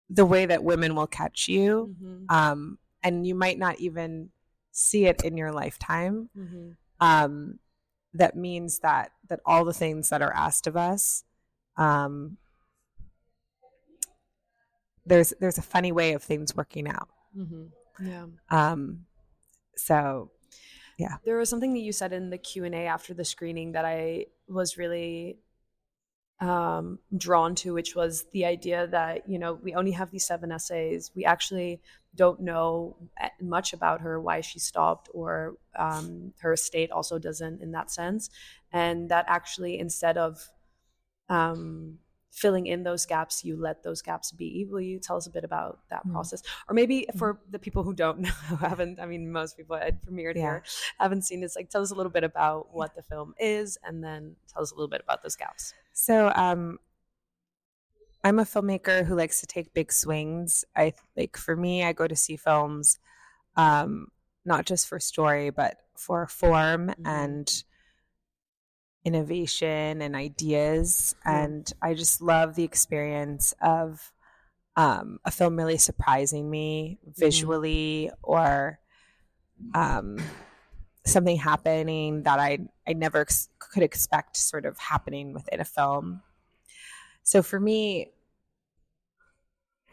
the 0.08 0.25
way 0.25 0.46
that 0.46 0.63
women 0.63 0.96
will 0.96 1.08
catch 1.08 1.48
you 1.48 1.96
Mhm. 2.01 2.32
um, 2.32 2.77
and 3.03 3.25
you 3.27 3.34
might 3.36 3.58
not 3.58 3.79
even 3.79 4.29
see 4.72 5.05
it 5.05 5.24
in 5.24 5.36
your 5.36 5.51
lifetime 5.51 6.29
Mhm. 6.38 6.77
um, 7.01 7.60
that 8.13 8.38
means 8.38 8.79
that 8.79 9.12
that 9.27 9.41
all 9.46 9.65
the 9.65 9.74
things 9.74 10.10
that 10.10 10.22
are 10.22 10.34
asked 10.34 10.65
of 10.67 10.77
us 10.77 11.24
um, 11.75 12.38
there's 15.05 15.33
there's 15.39 15.57
a 15.57 15.62
funny 15.62 15.91
way 15.91 16.13
of 16.13 16.24
things 16.24 16.55
working 16.55 16.88
out 16.88 17.09
Mhm. 17.38 17.69
yeah 18.01 18.25
um, 18.50 19.05
so 19.75 20.31
yeah. 20.97 21.17
there 21.25 21.38
was 21.38 21.50
something 21.50 21.74
that 21.74 21.79
you 21.79 21.91
said 21.91 22.13
in 22.13 22.29
the 22.29 22.38
q&a 22.38 22.85
after 22.88 23.13
the 23.13 23.25
screening 23.25 23.74
that 23.74 23.85
i 23.85 24.25
was 24.47 24.77
really 24.77 25.38
um, 26.41 27.00
drawn 27.15 27.55
to 27.55 27.74
which 27.74 27.95
was 27.95 28.25
the 28.33 28.45
idea 28.45 28.88
that 28.88 29.27
you 29.29 29.39
know 29.39 29.53
we 29.53 29.74
only 29.74 29.91
have 29.91 30.12
these 30.12 30.25
seven 30.25 30.51
essays 30.51 31.12
we 31.15 31.24
actually 31.24 31.79
don't 32.13 32.39
know 32.41 32.95
much 33.41 33.74
about 33.74 34.01
her 34.01 34.19
why 34.19 34.41
she 34.41 34.59
stopped 34.59 35.09
or 35.13 35.55
um, 35.77 36.33
her 36.39 36.53
estate 36.53 36.91
also 36.91 37.19
doesn't 37.19 37.62
in 37.62 37.71
that 37.71 37.89
sense 37.91 38.29
and 38.71 39.09
that 39.09 39.25
actually 39.27 39.79
instead 39.79 40.17
of 40.17 40.50
um, 41.29 42.00
filling 42.35 42.67
in 42.67 42.83
those 42.83 43.05
gaps 43.05 43.45
you 43.45 43.55
let 43.55 43.81
those 43.81 44.01
gaps 44.01 44.29
be 44.33 44.65
will 44.69 44.81
you 44.81 44.99
tell 44.99 45.15
us 45.15 45.25
a 45.25 45.29
bit 45.29 45.45
about 45.45 45.79
that 45.89 46.05
Mm. 46.05 46.11
process 46.11 46.43
or 46.67 46.73
maybe 46.75 47.07
for 47.17 47.39
the 47.49 47.57
people 47.57 47.81
who 47.81 47.93
don't 47.93 48.19
know 48.25 48.35
who 48.49 48.57
haven't 48.57 48.99
i 48.99 49.05
mean 49.05 49.31
most 49.31 49.55
people 49.55 49.77
had 49.77 50.01
premiered 50.05 50.35
Yeah. 50.35 50.41
here 50.41 50.63
haven't 50.99 51.21
seen 51.21 51.39
this 51.39 51.55
like 51.55 51.69
tell 51.69 51.81
us 51.81 51.91
a 51.91 51.95
little 51.95 52.11
bit 52.11 52.25
about 52.25 52.75
what 52.75 52.93
the 52.93 53.01
film 53.01 53.33
is 53.39 53.77
and 53.85 54.03
then 54.03 54.35
tell 54.51 54.61
us 54.61 54.71
a 54.71 54.75
little 54.75 54.89
bit 54.89 54.99
about 55.01 55.23
those 55.23 55.37
gaps 55.37 55.73
so 55.93 56.29
um, 56.35 56.77
i'm 58.25 58.39
a 58.39 58.43
filmmaker 58.43 59.05
who 59.05 59.15
likes 59.15 59.39
to 59.39 59.47
take 59.47 59.73
big 59.73 59.91
swings 59.93 60.65
i 60.75 60.91
like 61.15 61.37
for 61.37 61.55
me 61.55 61.83
i 61.85 61.93
go 61.93 62.05
to 62.05 62.15
see 62.17 62.35
films 62.35 62.99
um, 63.55 64.09
not 64.43 64.65
just 64.65 64.87
for 64.89 64.99
story 64.99 65.49
but 65.51 65.77
for 65.95 66.27
form 66.27 66.89
Mhm. 66.89 67.05
and 67.05 67.63
innovation 69.05 70.01
and 70.01 70.15
ideas. 70.15 71.15
Yeah. 71.25 71.43
and 71.43 71.74
i 71.81 71.93
just 71.93 72.21
love 72.21 72.55
the 72.55 72.63
experience 72.63 73.53
of 73.62 74.12
um, 74.77 75.19
a 75.24 75.31
film 75.31 75.55
really 75.55 75.77
surprising 75.77 76.50
me 76.50 77.00
visually 77.05 78.12
or 78.21 78.77
um, 79.74 80.17
something 81.05 81.38
happening 81.38 82.24
that 82.24 82.39
i 82.39 82.57
i 82.85 82.91
never 82.93 83.19
ex- 83.21 83.47
could 83.59 83.83
expect 83.83 84.35
sort 84.35 84.65
of 84.65 84.77
happening 84.77 85.33
within 85.33 85.59
a 85.59 85.65
film. 85.65 86.21
So 87.24 87.41
for 87.41 87.59
me 87.59 88.12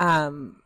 um 0.01 0.63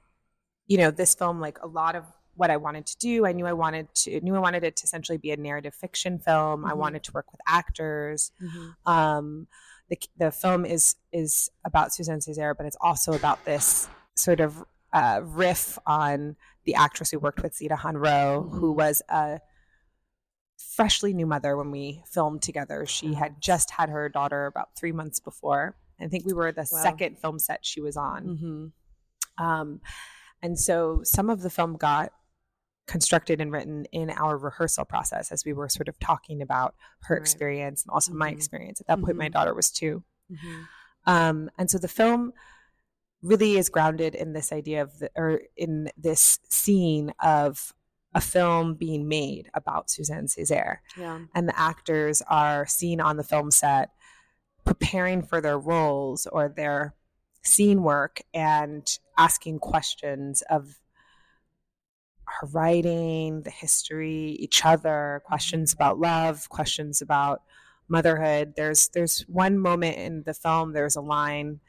you 0.66 0.78
know 0.78 0.90
this 0.90 1.14
film 1.14 1.40
like 1.40 1.58
a 1.62 1.66
lot 1.66 1.94
of 1.96 2.04
what 2.36 2.50
i 2.50 2.56
wanted 2.56 2.86
to 2.86 2.96
do 2.98 3.24
i 3.26 3.32
knew 3.32 3.46
i 3.46 3.52
wanted 3.52 3.86
to 3.94 4.20
knew 4.20 4.34
i 4.34 4.38
wanted 4.38 4.62
it 4.64 4.76
to 4.76 4.84
essentially 4.84 5.18
be 5.18 5.30
a 5.32 5.36
narrative 5.36 5.74
fiction 5.74 6.18
film 6.18 6.64
i 6.64 6.72
Mhm. 6.72 6.76
wanted 6.76 7.02
to 7.04 7.12
work 7.12 7.30
with 7.32 7.40
actors 7.46 8.30
um 8.84 9.46
the, 9.88 9.98
the 10.18 10.30
film 10.32 10.64
is 10.64 10.96
is 11.12 11.48
about 11.64 11.94
Suzanne 11.94 12.18
Césaire, 12.18 12.56
but 12.56 12.66
it's 12.66 12.76
also 12.80 13.12
about 13.12 13.44
this 13.44 13.88
sort 14.16 14.40
of 14.40 14.64
uh, 14.92 15.20
riff 15.22 15.78
on 15.86 16.34
the 16.64 16.74
actress 16.74 17.12
who 17.12 17.20
worked 17.20 17.40
with 17.40 17.54
Zita 17.54 17.76
Hanrot, 17.76 18.50
who 18.50 18.72
Mhm. 18.72 18.76
was 18.76 19.00
a 19.08 19.38
freshly 20.58 21.12
new 21.14 21.26
mother 21.26 21.56
when 21.56 21.70
we 21.70 22.02
filmed 22.06 22.42
together. 22.42 22.84
She 22.86 23.14
had 23.14 23.40
just 23.40 23.70
had 23.70 23.88
her 23.90 24.08
daughter 24.08 24.46
about 24.46 24.70
three 24.76 24.92
months 24.92 25.20
before. 25.20 25.76
I 26.00 26.08
think 26.08 26.24
we 26.26 26.32
were 26.32 26.50
the 26.50 26.66
Wow. 26.72 26.82
second 26.82 27.18
film 27.18 27.38
set 27.38 27.64
she 27.64 27.80
was 27.80 27.96
on. 27.96 28.24
Mm-hmm. 28.26 29.44
Um, 29.44 29.80
and 30.42 30.58
so 30.58 31.02
some 31.04 31.30
of 31.30 31.42
the 31.42 31.50
film 31.50 31.76
got 31.76 32.12
constructed 32.86 33.40
and 33.40 33.50
written 33.52 33.84
in 33.86 34.10
our 34.10 34.38
rehearsal 34.38 34.84
process 34.84 35.32
as 35.32 35.44
we 35.44 35.52
were 35.52 35.68
sort 35.68 35.88
of 35.88 35.98
talking 35.98 36.40
about 36.40 36.74
her 37.02 37.14
Right. 37.16 37.20
experience 37.20 37.82
and 37.82 37.90
also 37.90 38.12
my 38.12 38.30
Mhm. 38.30 38.36
experience. 38.36 38.80
At 38.80 38.86
that 38.86 39.00
point, 39.02 39.16
my 39.16 39.28
Mhm. 39.28 39.32
daughter 39.32 39.54
was 39.54 39.70
two. 39.70 40.04
Mm-hmm. 40.30 40.62
Um, 41.06 41.50
and 41.58 41.70
so 41.70 41.78
the 41.78 41.88
film 41.88 42.32
really 43.22 43.56
is 43.56 43.68
grounded 43.68 44.14
in 44.14 44.32
this 44.34 44.52
idea 44.52 44.82
of 44.82 44.98
the, 44.98 45.10
or 45.16 45.40
in 45.56 45.90
this 45.96 46.38
scene 46.48 47.12
of 47.20 47.72
a 48.14 48.20
film 48.20 48.74
being 48.74 49.08
made 49.08 49.50
about 49.54 49.90
Suzanne 49.90 50.26
Césaire 50.26 50.78
Yeah. 50.96 51.20
and 51.34 51.48
the 51.48 51.58
actors 51.58 52.22
are 52.22 52.66
seen 52.66 53.00
on 53.00 53.16
the 53.16 53.24
film 53.24 53.50
set 53.50 53.90
preparing 54.64 55.22
for 55.22 55.40
their 55.40 55.58
roles 55.58 56.26
or 56.26 56.48
their 56.48 56.94
scene 57.42 57.82
work 57.82 58.20
and 58.32 58.98
asking 59.18 59.58
questions 59.58 60.42
of 60.42 60.80
her 62.26 62.46
writing, 62.48 63.42
the 63.42 63.50
history, 63.50 64.36
each 64.38 64.64
other, 64.64 65.22
questions 65.24 65.72
about 65.72 65.98
love, 65.98 66.48
questions 66.48 67.00
about 67.02 67.42
motherhood. 67.88 68.54
There's 68.56 68.88
there's 68.88 69.20
one 69.28 69.58
moment 69.58 69.96
in 69.96 70.22
the 70.24 70.34
film. 70.34 70.72
There's 70.72 70.96
a 70.96 71.00
line 71.00 71.60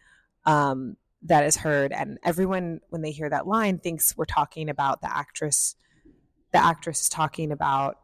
um, 0.45 0.97
that 1.23 1.45
is 1.45 1.57
heard, 1.57 1.91
and 1.91 2.17
everyone 2.23 2.81
when 2.89 3.01
they 3.01 3.11
hear 3.11 3.29
that 3.29 3.47
line 3.47 3.79
thinks 3.79 4.15
we're 4.17 4.25
talking 4.25 4.69
about 4.69 5.01
the 5.01 5.15
actress. 5.15 5.75
The 6.53 6.63
actress 6.63 7.01
is 7.01 7.09
talking 7.09 7.51
about 7.51 7.99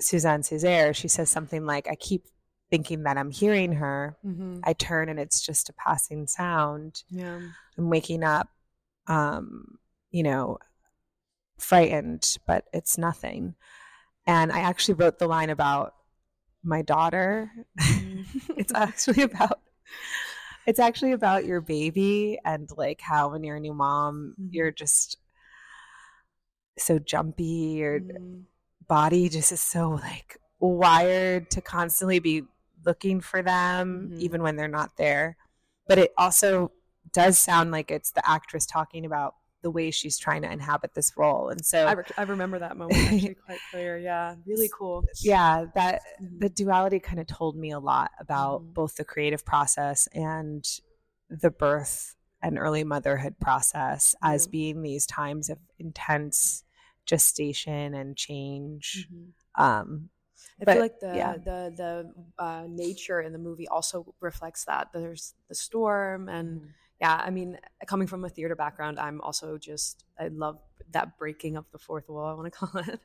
Suzanne 0.00 0.42
Césaire. 0.42 0.94
She 0.94 1.08
says 1.08 1.30
something 1.30 1.66
like, 1.66 1.88
"I 1.88 1.96
keep 1.96 2.26
thinking 2.70 3.04
that 3.04 3.16
I'm 3.16 3.30
hearing 3.30 3.72
her. 3.72 4.16
Mm-hmm. 4.24 4.60
I 4.64 4.72
turn 4.72 5.08
and 5.08 5.20
it's 5.20 5.40
just 5.40 5.68
a 5.68 5.72
passing 5.74 6.26
sound. 6.26 7.02
Yeah. 7.10 7.40
I'm 7.78 7.90
waking 7.90 8.24
up, 8.24 8.48
um, 9.06 9.78
you 10.10 10.22
know, 10.22 10.58
frightened, 11.58 12.38
but 12.46 12.66
it's 12.72 12.98
nothing." 12.98 13.54
And 14.26 14.52
I 14.52 14.60
actually 14.60 14.94
wrote 14.94 15.18
the 15.18 15.28
line 15.28 15.50
about 15.50 15.94
my 16.62 16.82
daughter. 16.82 17.50
it's 18.56 18.74
actually 18.74 19.22
about 19.22 19.60
it's 20.66 20.80
actually 20.80 21.12
about 21.12 21.44
your 21.44 21.60
baby 21.60 22.38
and 22.44 22.68
like 22.76 23.00
how 23.00 23.30
when 23.30 23.44
you're 23.44 23.56
a 23.56 23.60
new 23.60 23.72
mom 23.74 24.34
Mhm. 24.40 24.48
you're 24.50 24.72
just 24.72 25.18
so 26.78 26.98
jumpy 26.98 27.76
your 27.78 28.00
Mhm. 28.00 28.44
body 28.88 29.28
just 29.28 29.52
is 29.52 29.60
so 29.60 29.90
like 29.90 30.38
wired 30.58 31.50
to 31.50 31.60
constantly 31.60 32.18
be 32.18 32.42
looking 32.84 33.20
for 33.20 33.42
them 33.42 34.10
Mhm. 34.12 34.18
even 34.18 34.42
when 34.42 34.56
they're 34.56 34.68
not 34.68 34.96
there 34.96 35.36
but 35.86 35.98
it 35.98 36.12
also 36.18 36.72
does 37.12 37.38
sound 37.38 37.70
like 37.70 37.90
it's 37.90 38.10
the 38.10 38.28
actress 38.28 38.66
talking 38.66 39.06
about 39.06 39.36
the 39.62 39.70
way 39.70 39.90
she's 39.90 40.18
trying 40.18 40.42
to 40.42 40.50
inhabit 40.50 40.94
this 40.94 41.12
role 41.16 41.48
and 41.48 41.64
so 41.64 41.86
I, 41.86 41.92
re- 41.92 42.04
I 42.16 42.22
remember 42.22 42.58
that 42.60 42.76
moment 42.76 42.98
actually 43.12 43.34
quite 43.34 43.58
clear. 43.70 43.98
Yeah. 43.98 44.36
Really 44.46 44.70
cool. 44.76 45.04
yeah 45.22 45.64
that 45.74 46.02
Mhm. 46.22 46.40
the 46.40 46.48
duality 46.48 47.00
kind 47.00 47.18
of 47.18 47.26
told 47.26 47.56
me 47.56 47.70
a 47.72 47.78
lot 47.80 48.10
about 48.20 48.62
Mhm. 48.62 48.74
both 48.74 48.96
the 48.96 49.04
creative 49.04 49.44
process 49.44 50.06
and 50.12 50.64
the 51.28 51.50
birth 51.50 52.14
and 52.42 52.58
early 52.58 52.84
motherhood 52.84 53.34
process 53.40 54.14
as 54.22 54.46
being 54.46 54.82
these 54.82 55.06
times 55.06 55.50
of 55.50 55.58
intense 55.78 56.62
gestation 57.06 57.94
and 57.94 58.16
change 58.16 59.08
Mhm. 59.10 59.32
um 59.60 60.10
I 60.60 60.64
But, 60.64 60.72
feel 60.74 60.82
like 60.82 61.00
the 61.00 61.16
yeah. 61.16 61.32
the 61.34 61.72
the 61.76 62.14
uh, 62.42 62.66
nature 62.68 63.20
in 63.20 63.32
the 63.32 63.38
movie 63.38 63.68
also 63.68 64.14
reflects 64.20 64.64
that. 64.64 64.88
There's 64.92 65.34
the 65.48 65.54
storm, 65.54 66.28
and 66.30 66.72
yeah, 67.00 67.20
I 67.24 67.30
mean, 67.30 67.58
coming 67.86 68.06
from 68.08 68.24
a 68.24 68.28
theater 68.28 68.56
background, 68.56 68.98
I'm 68.98 69.20
also 69.20 69.58
just 69.58 70.04
I 70.18 70.28
love 70.28 70.58
that 70.92 71.18
breaking 71.18 71.56
of 71.56 71.64
the 71.72 71.78
fourth 71.78 72.08
wall. 72.08 72.26
I 72.26 72.34
want 72.34 72.50
to 72.52 72.58
call 72.58 72.80
it, 72.80 73.00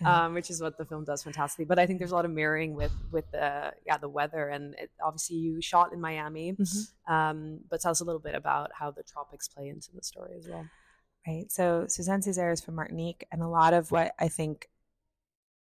Yeah. 0.00 0.26
um, 0.26 0.34
which 0.34 0.48
is 0.50 0.60
what 0.62 0.78
the 0.78 0.84
film 0.84 1.04
does 1.04 1.22
fantastically. 1.24 1.64
But 1.64 1.78
I 1.78 1.86
think 1.86 1.98
there's 1.98 2.12
a 2.12 2.14
lot 2.14 2.24
of 2.24 2.30
mirroring 2.30 2.74
with 2.74 2.92
with 3.10 3.30
the 3.32 3.72
yeah 3.86 3.98
the 3.98 4.08
weather, 4.08 4.48
and 4.48 4.74
it, 4.74 4.90
obviously 5.04 5.36
you 5.36 5.60
shot 5.60 5.92
in 5.92 6.00
Miami. 6.00 6.52
Mhm. 6.52 6.86
Um, 7.08 7.60
but 7.68 7.80
tell 7.80 7.90
us 7.90 8.00
a 8.00 8.04
little 8.04 8.20
bit 8.20 8.34
about 8.34 8.70
how 8.74 8.90
the 8.92 9.02
tropics 9.02 9.48
play 9.48 9.68
into 9.68 9.90
the 9.92 10.02
story 10.02 10.34
as 10.38 10.48
well. 10.48 10.66
right 11.26 11.46
so 11.52 11.86
suzanne 11.88 12.20
césaire 12.20 12.52
is 12.52 12.60
from 12.60 12.74
martinique 12.74 13.24
and 13.30 13.42
a 13.42 13.46
lot 13.46 13.72
of 13.74 13.92
what 13.92 14.12
i 14.18 14.26
think 14.26 14.68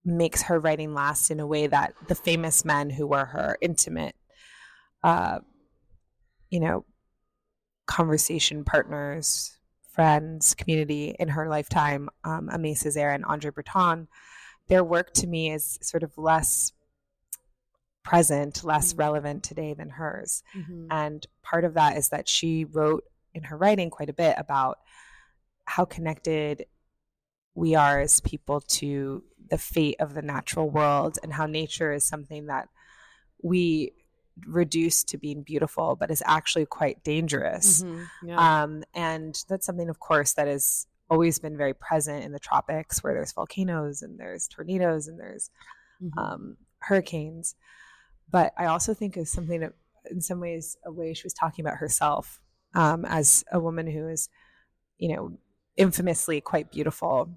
makes 0.04 0.42
her 0.42 0.58
writing 0.60 0.94
last 0.94 1.28
in 1.30 1.40
a 1.40 1.46
way 1.46 1.66
that 1.66 1.92
the 2.08 2.14
famous 2.14 2.64
men 2.64 2.88
who 2.88 3.06
were 3.06 3.24
her 3.26 3.58
intimate, 3.60 4.14
uh, 5.02 5.40
you 6.50 6.58
know, 6.60 6.84
conversation 7.90 8.62
partners, 8.62 9.59
friends, 9.90 10.54
community 10.54 11.16
in 11.18 11.28
her 11.28 11.49
lifetime, 11.49 12.09
um, 12.23 12.49
Aimé 12.49 12.73
Césaire 12.73 13.12
and 13.12 13.25
Andre 13.25 13.50
Breton, 13.50 14.06
their 14.68 14.85
work 14.85 15.12
to 15.14 15.26
me 15.26 15.50
is 15.50 15.76
sort 15.82 16.04
of 16.04 16.16
less 16.16 16.73
present, 18.04 18.62
less 18.62 18.92
mm-hmm. 18.92 19.00
relevant 19.00 19.42
today 19.42 19.75
than 19.75 19.90
hers. 19.90 20.44
Mm-hmm. 20.56 20.87
And 20.92 21.26
part 21.42 21.64
of 21.64 21.75
that 21.75 21.97
is 21.97 22.11
that 22.11 22.28
she 22.28 22.64
wrote 22.64 23.02
in 23.35 23.42
her 23.42 23.56
writing 23.56 23.90
quite 23.90 24.09
a 24.09 24.14
bit 24.14 24.37
about 24.38 24.78
how 25.64 25.85
connected 25.85 26.66
we 27.56 27.75
are 27.75 28.00
as 28.00 28.20
people 28.20 28.61
to 28.61 29.25
the 29.49 29.59
fate 29.59 29.97
of 29.99 30.14
the 30.14 30.23
natural 30.23 30.70
world 30.70 31.18
and 31.25 31.32
how 31.32 31.47
nature 31.47 31.92
is 31.92 32.04
something 32.04 32.47
that 32.47 32.68
we 33.42 33.92
reduce 34.46 35.04
to 35.04 35.18
being 35.18 35.42
beautiful 35.42 35.96
but 35.96 36.10
is 36.10 36.22
actually 36.26 36.66
quite 36.66 37.02
dangerous 37.04 37.82
mm-hmm. 37.82 38.28
yeah. 38.28 38.62
um, 38.62 38.82
and 38.94 39.44
that's 39.49 39.66
something 39.66 39.88
of 39.88 40.00
course 40.00 40.32
that 40.34 40.46
has 40.46 40.87
always 41.10 41.38
been 41.38 41.56
very 41.56 41.75
present 41.75 42.25
in 42.25 42.32
the 42.32 42.38
tropics 42.38 43.02
where 43.02 43.12
there's 43.14 43.32
volcanoes 43.32 44.02
and 44.02 44.18
there's 44.18 44.49
tornadoes 44.49 45.08
and 45.08 45.18
there's 45.18 45.50
mm-hmm. 46.02 46.18
um, 46.18 46.56
hurricanes 46.78 47.54
but 48.30 48.52
i 48.56 48.66
also 48.66 48.94
think 48.94 49.16
is 49.16 49.30
something 49.30 49.60
that 49.60 49.72
in 50.10 50.20
some 50.20 50.40
ways 50.40 50.76
a 50.87 50.92
way 50.92 51.12
she 51.12 51.25
was 51.25 51.34
talking 51.34 51.64
about 51.64 51.78
herself 51.78 52.40
um, 52.75 53.04
as 53.04 53.44
a 53.52 53.60
woman 53.60 53.87
who 53.87 54.08
is 54.08 54.28
you 54.99 55.14
know 55.14 55.38
infamously 55.76 56.40
quite 56.40 56.70
beautiful 56.70 57.28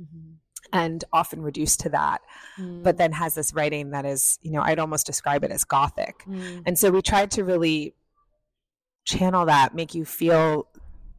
mm-hmm. 0.00 0.34
And 0.72 1.04
often 1.12 1.42
reduced 1.42 1.80
to 1.80 1.88
that, 1.90 2.20
mm. 2.58 2.82
but 2.82 2.96
then 2.96 3.12
has 3.12 3.34
this 3.34 3.54
writing 3.54 3.90
that 3.90 4.04
is, 4.04 4.38
you 4.42 4.52
know, 4.52 4.62
I'd 4.62 4.78
almost 4.78 5.06
describe 5.06 5.44
it 5.44 5.50
as 5.50 5.64
gothic. 5.64 6.24
Mm. 6.26 6.62
And 6.66 6.78
so 6.78 6.90
we 6.90 7.02
tried 7.02 7.30
to 7.32 7.44
really 7.44 7.94
channel 9.04 9.46
that, 9.46 9.74
make 9.74 9.94
you 9.94 10.04
feel 10.04 10.68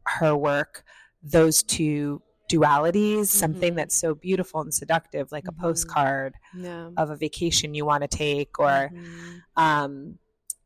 her 0.06 0.36
work, 0.36 0.84
those 1.22 1.62
two 1.62 2.22
dualities, 2.50 2.92
mm-hmm. 2.92 3.24
something 3.24 3.74
that's 3.74 3.96
so 3.96 4.14
beautiful 4.14 4.60
and 4.60 4.72
seductive, 4.72 5.32
like 5.32 5.44
mm-hmm. 5.44 5.60
a 5.60 5.62
postcard 5.62 6.34
yeah. 6.56 6.90
of 6.96 7.10
a 7.10 7.16
vacation 7.16 7.74
you 7.74 7.84
want 7.84 8.02
to 8.02 8.08
take, 8.08 8.58
or, 8.58 8.90
mm-hmm. 8.92 9.36
um, 9.56 10.18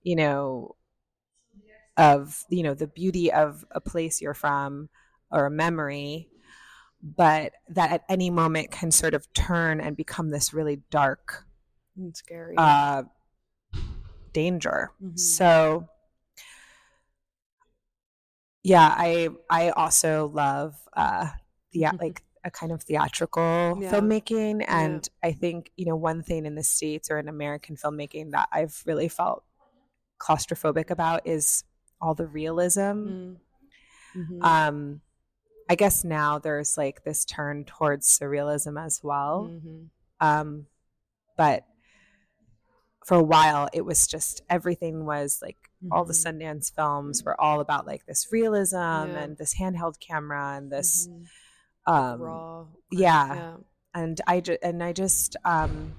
you 0.03 0.17
know, 0.17 0.77
of 1.97 2.45
you 2.49 2.63
know 2.63 2.75
the 2.75 2.87
beauty 2.87 3.33
of 3.33 3.65
a 3.71 3.81
place 3.81 4.21
you're 4.21 4.35
from 4.35 4.89
or 5.31 5.47
a 5.47 5.51
memory 5.51 6.29
but 7.05 7.53
that 7.69 7.93
at 7.93 8.05
any 8.09 8.31
moment 8.31 8.71
can 8.71 8.91
sort 8.91 9.13
of 9.13 9.31
turn 9.35 9.79
and 9.79 9.95
become 9.95 10.31
this 10.31 10.55
really 10.55 10.81
dark 10.91 11.45
and 11.97 12.17
scary 12.17 12.55
uh, 12.57 13.03
danger. 14.33 14.91
Mm-hmm. 15.03 15.17
So 15.17 15.87
yeah, 18.63 18.95
I 18.97 19.29
I 19.51 19.71
also 19.71 20.31
love 20.33 20.77
uh, 20.97 21.29
the 21.73 21.83
mm-hmm. 21.83 21.97
like 21.99 22.23
a 22.43 22.51
kind 22.51 22.73
of 22.73 22.83
theatrical 22.83 23.79
yeah. 23.81 23.93
filmmaking, 23.93 24.65
and 24.67 25.07
yeah. 25.23 25.29
I 25.29 25.33
think 25.33 25.71
you 25.77 25.85
know 25.85 25.97
one 25.97 26.23
thing 26.23 26.47
in 26.47 26.55
the 26.55 26.65
states 26.65 27.11
or 27.11 27.19
in 27.19 27.29
American 27.29 27.77
filmmaking 27.77 28.31
that 28.31 28.49
I've 28.51 28.83
really 28.87 29.09
felt 29.09 29.45
claustrophobic 30.19 30.89
about 30.89 31.27
is 31.27 31.65
all 32.01 32.15
the 32.15 32.27
realism. 32.27 32.81
Mm. 32.81 33.37
Mm-hmm. 34.17 34.43
Um, 34.43 35.01
I 35.69 35.75
guess 35.77 36.05
now 36.05 36.39
there's 36.39 36.77
like 36.77 37.05
this 37.05 37.25
turn 37.25 37.65
towards 37.65 38.07
surrealism 38.07 38.83
as 38.83 39.01
well. 39.03 39.51
Mm-hmm. 39.51 39.85
Um, 40.21 40.67
but 41.37 41.65
for 43.05 43.17
a 43.17 43.23
while, 43.23 43.69
it 43.73 43.85
was 43.85 44.07
just 44.07 44.43
everything 44.49 45.05
was 45.05 45.41
like 45.43 45.57
mm-hmm. 45.83 45.93
all 45.93 46.05
the 46.05 46.13
mm-hmm. 46.13 46.39
Sundance 46.39 46.75
films 46.75 47.23
were 47.25 47.39
all 47.41 47.61
about 47.61 47.87
like 47.87 48.07
this 48.07 48.29
realism 48.31 48.77
yeah. 48.77 49.19
and 49.19 49.39
this 49.39 49.55
handheld 49.59 50.01
camera 50.01 50.57
and 50.57 50.71
this 50.71 51.09
mm-hmm. 51.09 51.93
um, 51.93 52.21
raw. 52.21 52.65
Yeah. 52.91 53.35
yeah. 53.35 53.57
And 53.95 54.21
I 54.27 54.41
just 54.41 54.59
and 54.63 54.83
I 54.83 54.93
just 54.93 55.37
um, 55.45 55.95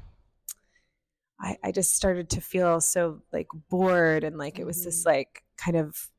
I, 1.40 1.58
I 1.64 1.72
just 1.72 1.96
started 1.96 2.30
to 2.32 2.42
feel 2.42 2.82
so 2.82 3.22
like 3.32 3.48
bored 3.70 4.24
and 4.24 4.38
like 4.38 4.60
it 4.60 4.66
was 4.66 4.84
this 4.84 5.02
mm-hmm. 5.02 5.16
like 5.16 5.44
kind 5.58 5.78
of 5.78 6.10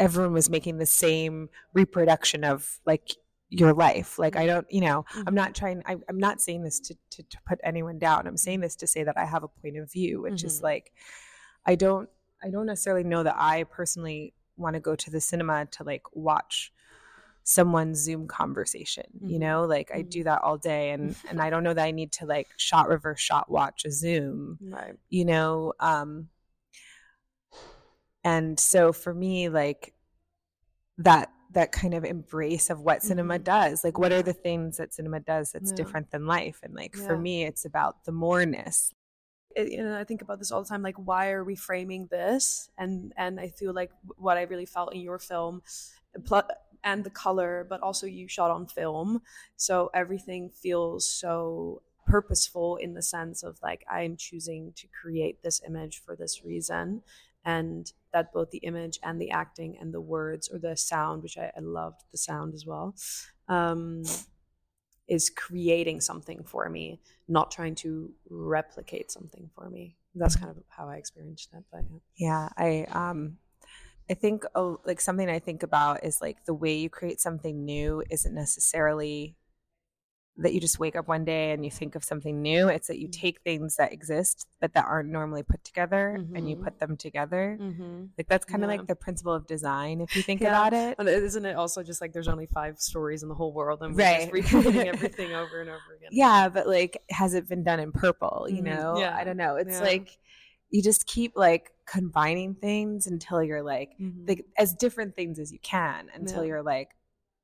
everyone 0.00 0.32
was 0.32 0.50
making 0.50 0.78
the 0.78 0.86
same 0.86 1.48
reproduction 1.74 2.42
of 2.42 2.80
like 2.86 3.10
your 3.50 3.74
life. 3.74 4.18
Like 4.18 4.34
I 4.34 4.46
don't, 4.46 4.66
you 4.70 4.80
know, 4.80 5.04
I'm 5.14 5.26
mm-hmm. 5.26 5.34
not 5.34 5.54
trying. 5.54 5.82
I, 5.86 5.96
am 6.08 6.18
not 6.18 6.40
saying 6.40 6.64
this 6.64 6.80
to, 6.80 6.96
to, 7.10 7.22
to 7.22 7.38
put 7.46 7.60
anyone 7.62 7.98
down. 7.98 8.26
I'm 8.26 8.36
saying 8.36 8.60
this 8.60 8.76
to 8.76 8.86
say 8.86 9.04
that 9.04 9.18
I 9.18 9.26
have 9.26 9.44
a 9.44 9.48
point 9.48 9.76
of 9.76 9.92
view, 9.92 10.22
which 10.22 10.36
mm-hmm. 10.36 10.46
is 10.46 10.62
like, 10.62 10.92
I 11.66 11.74
don't, 11.74 12.08
I 12.42 12.48
don't 12.48 12.66
necessarily 12.66 13.04
know 13.04 13.22
that 13.22 13.36
I 13.36 13.64
personally 13.64 14.32
want 14.56 14.74
to 14.74 14.80
go 14.80 14.96
to 14.96 15.10
the 15.10 15.20
cinema 15.20 15.66
to 15.66 15.84
like 15.84 16.02
watch 16.12 16.72
someone's 17.42 17.98
Zoom 17.98 18.26
conversation. 18.26 19.04
Mm-hmm. 19.16 19.28
You 19.28 19.38
know, 19.40 19.64
like 19.66 19.90
I 19.92 20.02
do 20.02 20.20
mm-hmm. 20.20 20.28
that 20.28 20.42
all 20.42 20.56
day, 20.56 20.90
and 20.90 21.14
and 21.28 21.42
I 21.42 21.50
don't 21.50 21.64
know 21.64 21.74
that 21.74 21.84
I 21.84 21.90
need 21.90 22.12
to 22.12 22.26
like 22.26 22.48
shot 22.56 22.88
reverse 22.88 23.20
shot 23.20 23.50
watch 23.50 23.84
a 23.84 23.90
Zoom. 23.90 24.58
Right. 24.62 24.94
You 25.10 25.26
know, 25.26 25.74
um, 25.80 26.28
and 28.24 28.58
so 28.58 28.92
for 28.92 29.14
me 29.14 29.48
like 29.48 29.94
that 30.98 31.30
that 31.52 31.72
kind 31.72 31.94
of 31.94 32.04
embrace 32.04 32.70
of 32.70 32.80
what 32.80 33.02
cinema 33.02 33.34
mm-hmm. 33.34 33.44
does 33.44 33.84
like 33.84 33.98
what 33.98 34.12
are 34.12 34.22
the 34.22 34.32
things 34.32 34.76
that 34.76 34.94
cinema 34.94 35.20
does 35.20 35.52
that's 35.52 35.70
yeah. 35.70 35.76
different 35.76 36.10
than 36.10 36.26
life 36.26 36.60
and 36.62 36.74
like 36.74 36.94
yeah. 36.96 37.06
for 37.06 37.16
me 37.16 37.44
it's 37.44 37.64
about 37.64 38.04
the 38.04 38.12
moreness 38.12 38.92
it, 39.56 39.72
you 39.72 39.82
know 39.82 39.98
i 39.98 40.04
think 40.04 40.22
about 40.22 40.38
this 40.38 40.52
all 40.52 40.62
the 40.62 40.68
time 40.68 40.82
like 40.82 40.96
why 40.96 41.30
are 41.30 41.44
we 41.44 41.56
framing 41.56 42.06
this 42.10 42.70
and 42.78 43.12
and 43.16 43.40
i 43.40 43.48
feel 43.48 43.72
like 43.72 43.90
what 44.16 44.36
i 44.36 44.42
really 44.42 44.66
felt 44.66 44.94
in 44.94 45.00
your 45.00 45.18
film 45.18 45.62
and 46.84 47.04
the 47.04 47.10
color 47.10 47.66
but 47.68 47.80
also 47.80 48.06
you 48.06 48.28
shot 48.28 48.50
on 48.50 48.66
film 48.66 49.20
so 49.56 49.90
everything 49.92 50.50
feels 50.50 51.08
so 51.08 51.82
purposeful 52.06 52.76
in 52.76 52.94
the 52.94 53.02
sense 53.02 53.42
of 53.42 53.58
like 53.62 53.84
i'm 53.90 54.16
choosing 54.16 54.72
to 54.74 54.86
create 54.88 55.42
this 55.42 55.60
image 55.66 56.00
for 56.04 56.16
this 56.16 56.44
reason 56.44 57.02
and 57.44 57.92
that 58.12 58.32
both 58.32 58.50
the 58.50 58.58
image 58.58 58.98
and 59.02 59.20
the 59.20 59.30
acting 59.30 59.76
and 59.80 59.94
the 59.94 60.00
words 60.00 60.48
or 60.48 60.58
the 60.58 60.76
sound, 60.76 61.22
which 61.22 61.38
I, 61.38 61.50
I 61.56 61.60
loved 61.60 62.02
the 62.10 62.18
sound 62.18 62.54
as 62.54 62.66
well, 62.66 62.94
um, 63.48 64.02
is 65.08 65.30
creating 65.30 66.00
something 66.00 66.42
for 66.44 66.68
me, 66.68 67.00
not 67.28 67.50
trying 67.50 67.74
to 67.76 68.12
replicate 68.28 69.10
something 69.10 69.50
for 69.54 69.68
me. 69.70 69.96
That's 70.14 70.36
kind 70.36 70.50
of 70.50 70.56
how 70.68 70.88
I 70.88 70.96
experienced 70.96 71.52
that. 71.52 71.64
But 71.70 71.82
yeah, 72.16 72.48
I 72.56 72.86
um, 72.90 73.38
I 74.10 74.14
think 74.14 74.44
oh, 74.54 74.80
like 74.84 75.00
something 75.00 75.28
I 75.28 75.38
think 75.38 75.62
about 75.62 76.04
is 76.04 76.20
like 76.20 76.44
the 76.44 76.54
way 76.54 76.76
you 76.76 76.90
create 76.90 77.20
something 77.20 77.64
new 77.64 78.02
isn't 78.10 78.34
necessarily 78.34 79.36
that 80.40 80.54
you 80.54 80.60
just 80.60 80.78
wake 80.78 80.96
up 80.96 81.06
one 81.06 81.24
day 81.24 81.52
and 81.52 81.64
you 81.64 81.70
think 81.70 81.94
of 81.94 82.02
something 82.02 82.40
new. 82.40 82.68
It's 82.68 82.88
that 82.88 82.98
you 82.98 83.08
mm-hmm. 83.08 83.20
take 83.20 83.40
things 83.42 83.76
that 83.76 83.92
exist 83.92 84.46
but 84.60 84.74
that 84.74 84.84
aren't 84.86 85.10
normally 85.10 85.42
put 85.42 85.62
together 85.64 86.16
mm-hmm. 86.18 86.34
and 86.34 86.48
you 86.48 86.56
mm-hmm. 86.56 86.64
put 86.64 86.78
them 86.78 86.96
together. 86.96 87.58
Mm-hmm. 87.60 88.04
Like 88.16 88.28
that's 88.28 88.44
kind 88.44 88.64
of 88.64 88.70
yeah. 88.70 88.78
like 88.78 88.86
the 88.86 88.96
principle 88.96 89.32
of 89.32 89.46
design 89.46 90.00
if 90.00 90.16
you 90.16 90.22
think 90.22 90.40
yeah. 90.40 90.48
about 90.48 90.72
it. 90.72 90.96
And 90.98 91.08
isn't 91.08 91.44
it 91.44 91.56
also 91.56 91.82
just 91.82 92.00
like 92.00 92.12
there's 92.12 92.28
only 92.28 92.46
five 92.46 92.78
stories 92.78 93.22
in 93.22 93.28
the 93.28 93.34
whole 93.34 93.52
world 93.52 93.82
and 93.82 93.94
we're 93.94 94.04
right. 94.04 94.20
just 94.20 94.32
recreating 94.32 94.88
everything 94.94 95.34
over 95.34 95.60
and 95.60 95.70
over 95.70 95.94
again. 95.96 96.10
Yeah, 96.12 96.48
but 96.48 96.66
like 96.66 97.02
has 97.10 97.34
it 97.34 97.48
been 97.48 97.62
done 97.62 97.80
in 97.80 97.92
purple? 97.92 98.46
You 98.48 98.62
mm-hmm. 98.62 98.64
know? 98.64 98.98
Yeah. 98.98 99.16
I 99.16 99.24
don't 99.24 99.36
know. 99.36 99.56
It's 99.56 99.80
like 99.80 100.18
you 100.70 100.82
just 100.82 101.06
keep 101.06 101.32
like 101.36 101.72
combining 101.86 102.54
things 102.54 103.06
until 103.06 103.42
you're 103.42 103.62
like, 103.62 103.90
mm-hmm. 104.00 104.26
like 104.26 104.44
as 104.56 104.72
different 104.74 105.16
things 105.16 105.38
as 105.38 105.52
you 105.52 105.58
can 105.58 106.08
until 106.14 106.44
you're 106.44 106.62
like, 106.62 106.90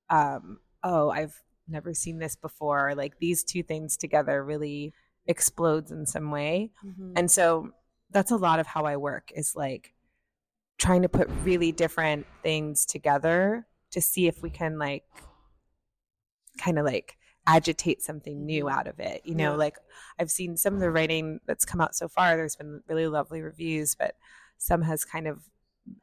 um, 0.09 0.61
oh, 0.85 1.11
I've 1.11 1.43
never 1.69 1.95
seen 1.95 2.19
this 2.19 2.37
before 2.37 2.95
like 2.95 3.19
these 3.19 3.45
two 3.45 3.63
things 3.63 3.97
together 3.97 4.45
really 4.45 4.93
explodes 5.27 5.91
in 5.91 6.07
some 6.07 6.31
way 6.31 6.71
mm-hmm. 6.85 7.13
and 7.17 7.31
so 7.31 7.71
that's 8.11 8.31
a 8.31 8.37
lot 8.37 8.61
of 8.61 8.67
how 8.67 8.85
i 8.85 8.97
work 8.97 9.31
is 9.35 9.55
like 9.57 9.93
trying 10.79 11.03
to 11.03 11.09
put 11.09 11.29
really 11.43 11.73
different 11.73 12.27
things 12.43 12.85
together 12.85 13.67
to 13.91 14.01
see 14.01 14.27
if 14.27 14.43
we 14.43 14.51
can 14.51 14.79
like 14.79 15.05
kind 16.59 16.79
of 16.79 16.85
like 16.85 17.17
agitate 17.47 18.03
something 18.03 18.45
new 18.45 18.65
mm-hmm. 18.65 18.79
out 18.79 18.87
of 18.87 18.99
it 18.99 19.23
you 19.25 19.35
know 19.35 19.53
yeah. 19.53 19.57
like 19.57 19.77
i've 20.19 20.31
seen 20.31 20.57
some 20.57 20.75
of 20.75 20.81
the 20.81 20.91
writing 20.91 21.41
that's 21.47 21.65
come 21.65 21.81
out 21.81 21.95
so 21.95 22.09
far 22.09 22.37
there's 22.37 22.57
been 22.57 22.83
really 22.89 23.07
lovely 23.07 23.41
reviews 23.41 23.95
but 23.95 24.15
some 24.59 24.83
has 24.83 25.05
kind 25.05 25.27
of 25.27 25.43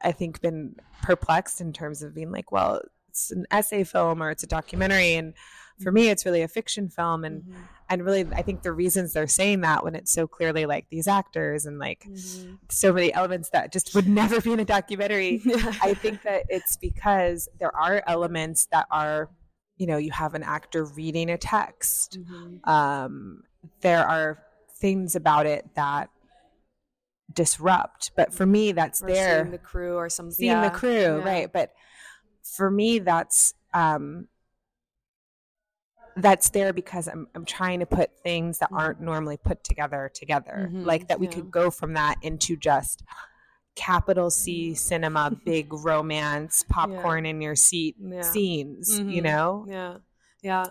i 0.02 0.10
think 0.10 0.40
been 0.40 0.74
perplexed 1.02 1.60
in 1.60 1.72
terms 1.72 2.02
of 2.02 2.14
being 2.14 2.32
like 2.32 2.50
well 2.50 2.80
it's 3.14 3.30
an 3.30 3.46
essay 3.52 3.84
film 3.84 4.20
or 4.20 4.30
it's 4.30 4.42
a 4.42 4.46
documentary 4.46 5.14
and 5.14 5.34
for 5.80 5.92
me 5.92 6.08
it's 6.08 6.26
really 6.26 6.42
a 6.42 6.48
fiction 6.48 6.88
film 6.88 7.24
and 7.24 7.42
mm-hmm. 7.42 7.62
and 7.88 8.04
really 8.04 8.26
i 8.34 8.42
think 8.42 8.62
the 8.62 8.72
reasons 8.72 9.12
they're 9.12 9.28
saying 9.28 9.60
that 9.60 9.84
when 9.84 9.94
it's 9.94 10.12
so 10.12 10.26
clearly 10.26 10.66
like 10.66 10.86
these 10.90 11.06
actors 11.06 11.64
and 11.64 11.78
like 11.78 12.04
mm-hmm. 12.08 12.54
so 12.70 12.92
many 12.92 13.14
elements 13.14 13.50
that 13.50 13.72
just 13.72 13.94
would 13.94 14.08
never 14.20 14.40
be 14.40 14.52
in 14.52 14.58
a 14.58 14.64
documentary 14.64 15.40
i 15.82 15.94
think 15.94 16.22
that 16.22 16.42
it's 16.48 16.76
because 16.76 17.48
there 17.60 17.74
are 17.76 18.02
elements 18.08 18.66
that 18.72 18.86
are 18.90 19.30
you 19.76 19.86
know 19.86 19.96
you 19.96 20.10
have 20.10 20.34
an 20.34 20.42
actor 20.42 20.84
reading 20.84 21.30
a 21.30 21.38
text 21.38 22.18
mm-hmm. 22.20 22.68
um 22.68 23.42
there 23.80 24.04
are 24.04 24.42
things 24.80 25.14
about 25.14 25.46
it 25.46 25.64
that 25.76 26.10
disrupt. 27.32 28.12
But 28.16 28.32
for 28.32 28.46
me, 28.46 28.72
that's 28.72 29.02
or 29.02 29.08
there. 29.08 29.40
seeing 29.40 29.50
the 29.50 29.58
crew 29.58 29.96
or 29.96 30.08
something. 30.08 30.32
seeing 30.32 30.52
yeah. 30.52 30.68
the 30.68 30.76
crew, 30.76 30.90
Yeah. 30.90 31.24
right? 31.24 31.52
But 31.52 31.72
for 32.44 32.70
me, 32.70 33.00
that's 33.00 33.54
um, 33.72 34.28
that's 36.16 36.50
there 36.50 36.72
because 36.72 37.08
I'm 37.08 37.26
I'm 37.34 37.44
trying 37.44 37.80
to 37.80 37.86
put 37.86 38.10
things 38.22 38.58
that 38.58 38.70
aren't 38.72 39.00
normally 39.00 39.36
put 39.36 39.64
together 39.64 40.10
together, 40.14 40.72
Mhm, 40.72 40.84
like 40.84 41.08
that 41.08 41.18
we 41.18 41.26
yeah. 41.26 41.34
could 41.34 41.50
go 41.50 41.70
from 41.70 41.94
that 41.94 42.16
into 42.22 42.56
just 42.56 43.02
capital 43.76 44.30
C 44.30 44.74
cinema, 44.74 45.36
big 45.44 45.72
romance, 45.72 46.64
popcorn 46.68 47.26
in 47.26 47.40
your 47.40 47.56
seat 47.56 47.96
Yeah. 47.98 48.30
scenes, 48.32 49.02
you 49.08 49.22
Mhm. 49.22 49.22
know? 49.22 49.68
Yeah, 49.68 49.98
yeah. 50.42 50.70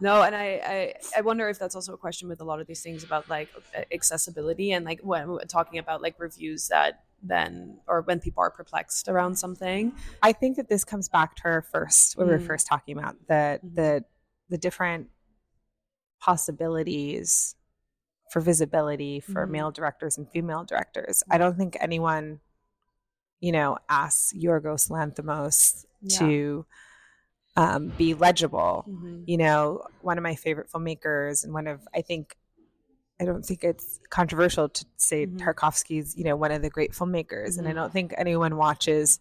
No, 0.00 0.22
and 0.22 0.36
I, 0.36 0.60
I 0.64 0.94
I 1.18 1.20
wonder 1.22 1.48
if 1.48 1.58
that's 1.58 1.74
also 1.74 1.94
a 1.94 1.98
question 1.98 2.28
with 2.28 2.40
a 2.40 2.44
lot 2.44 2.60
of 2.60 2.66
these 2.66 2.82
things 2.82 3.02
about 3.04 3.28
like 3.30 3.50
accessibility 3.92 4.72
and 4.72 4.84
like 4.84 5.00
when 5.02 5.28
we're 5.28 5.40
talking 5.44 5.78
about 5.78 6.02
like 6.02 6.16
reviews 6.18 6.68
that 6.68 7.05
then 7.22 7.80
or 7.88 8.02
when 8.02 8.20
people 8.20 8.42
are 8.42 8.50
perplexed 8.50 9.08
around 9.08 9.36
something. 9.36 9.92
I 10.22 10.32
think 10.32 10.56
that 10.56 10.68
this 10.68 10.84
comes 10.84 11.08
back 11.08 11.34
to 11.36 11.44
our 11.46 11.62
first 11.62 12.16
what 12.16 12.26
we 12.26 12.32
were 12.32 12.38
Mm. 12.38 12.46
first 12.46 12.66
talking 12.66 12.96
about 12.98 13.16
the 13.26 13.60
Mhm. 13.64 13.74
the 13.74 14.04
the 14.48 14.58
different 14.58 15.08
possibilities 16.20 17.56
for 18.30 18.40
visibility 18.40 19.20
for 19.20 19.46
Mhm. 19.46 19.50
male 19.50 19.70
directors 19.70 20.18
and 20.18 20.28
female 20.30 20.64
directors. 20.64 21.22
I 21.30 21.38
don't 21.38 21.56
think 21.56 21.76
anyone, 21.80 22.40
you 23.40 23.52
know, 23.52 23.78
asks 23.88 24.32
Yorgos 24.34 24.90
Lanthimos 24.90 25.84
Yeah. 26.00 26.18
to 26.18 26.66
um, 27.58 27.88
be 27.96 28.12
legible. 28.12 28.84
Mhm. 28.86 29.24
You 29.26 29.38
know, 29.38 29.82
one 30.02 30.18
of 30.18 30.22
my 30.22 30.34
favorite 30.34 30.68
filmmakers 30.70 31.42
and 31.42 31.54
one 31.54 31.66
of 31.66 31.88
I 31.94 32.02
think 32.02 32.36
I 33.20 33.24
don't 33.24 33.44
think 33.44 33.64
it's 33.64 33.98
controversial 34.10 34.68
to 34.68 34.84
say 34.96 35.26
Mhm. 35.26 35.38
Tarkovsky's, 35.38 36.16
you 36.16 36.24
know, 36.24 36.36
one 36.36 36.52
of 36.52 36.60
the 36.62 36.68
great 36.70 36.92
filmmakers, 36.92 37.58
and 37.58 37.66
I 37.66 37.72
Mhm. 37.72 37.74
don't 37.74 37.92
think 37.92 38.14
anyone 38.16 38.56
watches 38.56 39.18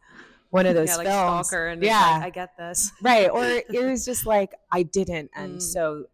one 0.49 0.65
of 0.65 0.75
those 0.75 0.89
yeah, 0.89 0.95
like 0.97 1.07
films. 1.07 1.51
And 1.53 1.83
yeah, 1.83 1.99
like, 2.17 2.23
I 2.23 2.29
get 2.29 2.57
this. 2.57 2.91
right 3.01 3.29
or 3.29 3.43
it 3.43 3.83
was 3.85 4.05
just 4.05 4.25
like 4.25 4.53
i 4.71 4.83
didn't 4.83 5.29
and 5.35 5.57
Mm. 5.57 5.61
so 5.61 6.05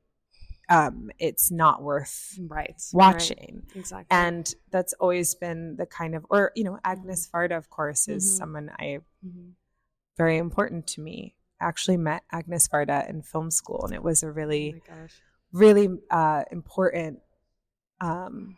um 0.69 1.11
it's 1.19 1.51
not 1.51 1.83
worth 1.83 2.39
Right, 2.41 2.69
right. 2.69 2.79
watching 2.93 3.63
exactly. 3.75 4.05
and 4.09 4.55
that's 4.71 4.93
always 4.93 5.35
been 5.35 5.75
the 5.75 5.85
kind 5.85 6.15
of 6.15 6.25
or 6.29 6.51
you 6.55 6.63
know 6.63 6.79
Agnès 6.85 7.29
Varda 7.29 7.55
of 7.57 7.69
course 7.69 8.07
is 8.07 8.23
Mhm. 8.25 8.37
someone 8.37 8.71
i 8.79 8.99
Mhm. 9.25 9.51
very 10.17 10.37
important 10.37 10.87
to 10.87 11.01
me 11.01 11.35
I 11.59 11.65
actually 11.67 11.97
met 11.97 12.23
Agnès 12.33 12.67
Varda 12.69 13.07
in 13.07 13.21
film 13.21 13.51
school 13.51 13.83
and 13.85 13.93
it 13.93 14.01
was 14.01 14.23
a 14.23 14.27
oh 14.27 14.31
really 14.31 14.81
gosh. 14.87 15.21
really 15.51 15.89
uh 16.09 16.43
important 16.51 17.19
um 18.01 18.57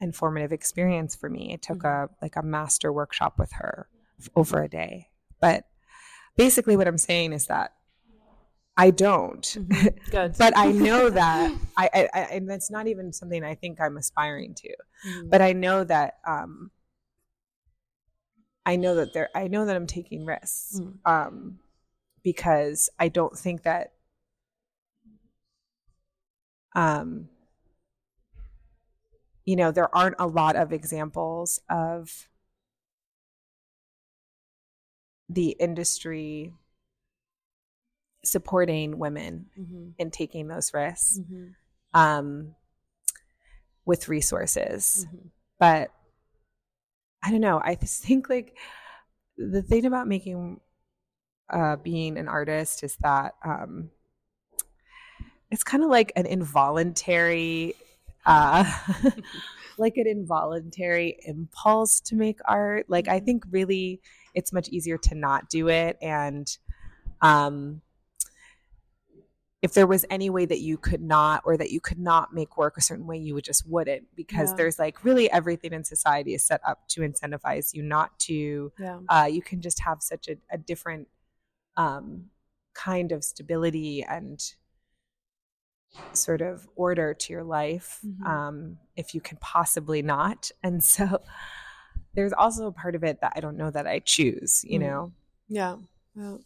informative 0.00 0.52
experience 0.52 1.14
for 1.16 1.28
me 1.28 1.52
It 1.52 1.60
took 1.62 1.78
Mm-hmm. 1.78 1.86
a 1.86 2.08
like 2.22 2.36
a 2.36 2.42
master 2.42 2.92
workshop 2.92 3.38
with 3.38 3.52
her 3.52 3.88
over 4.36 4.62
a 4.62 4.68
day 4.68 5.08
but 5.40 5.64
basically 6.36 6.76
what 6.76 6.86
i'm 6.88 6.98
saying 6.98 7.32
is 7.32 7.46
that 7.48 7.72
i 8.76 8.90
don't 8.90 9.56
Mhm. 9.58 9.94
Good, 10.10 10.38
but 10.38 10.56
I 10.56 10.72
know 10.72 11.10
that 11.22 11.52
I, 11.76 11.90
I, 11.92 12.08
I 12.14 12.20
and 12.36 12.48
that's 12.48 12.70
not 12.70 12.86
even 12.86 13.12
something 13.12 13.44
I 13.44 13.54
think 13.54 13.80
I'm 13.80 13.96
aspiring 13.98 14.54
to. 14.54 14.68
Mhm. 15.06 15.30
But 15.30 15.42
I 15.42 15.52
know 15.52 15.84
that 15.84 16.14
um, 16.26 16.70
I 18.64 18.76
know 18.76 18.94
that 18.96 19.12
there 19.12 19.28
I 19.34 19.48
know 19.48 19.66
that 19.66 19.76
I'm 19.76 19.86
taking 19.86 20.24
risks 20.24 20.80
Mm. 20.80 20.98
um, 21.04 21.58
because 22.22 22.88
I 22.98 23.08
don't 23.08 23.36
think 23.36 23.62
that 23.64 23.92
um, 26.74 27.28
you 29.48 29.56
know 29.56 29.70
there 29.72 29.88
aren't 29.96 30.16
a 30.18 30.26
lot 30.26 30.56
of 30.56 30.74
examples 30.74 31.58
of 31.70 32.28
the 35.30 35.56
industry 35.58 36.52
supporting 38.22 38.98
women 38.98 39.46
Mhm. 39.58 39.94
in 39.96 40.10
taking 40.10 40.48
those 40.48 40.74
risks 40.74 41.18
Mhm. 41.20 41.54
um, 41.94 42.56
with 43.86 44.06
resources. 44.08 45.06
Mhm. 45.08 45.30
But 45.58 45.92
I 47.22 47.30
don't 47.30 47.40
know. 47.40 47.58
I 47.64 47.74
just 47.74 48.02
think 48.04 48.28
like 48.28 48.54
the 49.38 49.62
thing 49.62 49.86
about 49.86 50.06
making 50.08 50.60
uh, 51.48 51.76
being 51.76 52.18
an 52.18 52.28
artist 52.28 52.82
is 52.84 52.96
that 52.96 53.34
um, 53.42 53.90
it's 55.50 55.64
kind 55.64 55.82
of 55.82 55.88
like 55.88 56.12
an 56.16 56.26
involuntary, 56.26 57.74
uh, 58.28 58.64
like 59.78 59.96
an 59.96 60.06
involuntary 60.06 61.18
impulse 61.26 62.00
to 62.02 62.14
make 62.16 62.38
art. 62.46 62.86
Like 62.88 63.08
I 63.08 63.20
think 63.20 63.44
really 63.50 64.00
it's 64.34 64.52
much 64.52 64.68
easier 64.68 64.98
to 64.98 65.14
not 65.16 65.48
do 65.50 65.68
it 65.68 65.96
and 66.02 66.46
um 67.22 67.80
if 69.60 69.74
there 69.74 69.86
was 69.88 70.04
any 70.08 70.30
way 70.30 70.46
that 70.46 70.60
you 70.60 70.78
could 70.78 71.00
not 71.02 71.42
or 71.44 71.56
that 71.56 71.70
you 71.70 71.80
could 71.80 71.98
not 71.98 72.32
make 72.32 72.56
work 72.56 72.76
a 72.76 72.80
certain 72.80 73.06
way 73.06 73.16
you 73.18 73.34
would 73.34 73.44
just 73.44 73.68
wouldn't 73.68 74.06
because 74.14 74.50
Yeah. 74.50 74.56
there's 74.56 74.78
like 74.78 75.02
really 75.04 75.30
everything 75.30 75.72
in 75.72 75.82
society 75.84 76.34
is 76.34 76.44
set 76.44 76.60
up 76.64 76.86
to 76.90 77.00
incentivize 77.00 77.74
you 77.74 77.82
not 77.82 78.16
to 78.20 78.72
Yeah. 78.78 79.00
uh, 79.08 79.28
you 79.30 79.42
can 79.42 79.60
just 79.60 79.80
have 79.80 80.02
such 80.02 80.28
a, 80.28 80.36
a 80.50 80.58
different 80.58 81.08
um, 81.76 82.26
kind 82.74 83.10
of 83.12 83.24
stability 83.24 84.04
and 84.04 84.40
sort 86.12 86.40
of 86.40 86.68
order 86.76 87.14
to 87.14 87.32
your 87.32 87.44
life 87.44 88.00
Mhm. 88.04 88.26
um, 88.26 88.78
if 88.96 89.14
you 89.14 89.20
can 89.20 89.36
possibly 89.38 90.02
not 90.02 90.50
and 90.62 90.82
so 90.82 91.20
there's 92.14 92.32
also 92.32 92.66
a 92.66 92.72
part 92.72 92.94
of 92.94 93.04
it 93.04 93.20
that 93.20 93.32
i 93.36 93.40
don't 93.40 93.56
know 93.56 93.70
that 93.70 93.86
i 93.86 93.98
choose 94.00 94.64
you 94.64 94.78
Mm. 94.78 94.82
know 94.82 95.12
Yeah. 95.48 95.76
Yeah. 96.14 96.36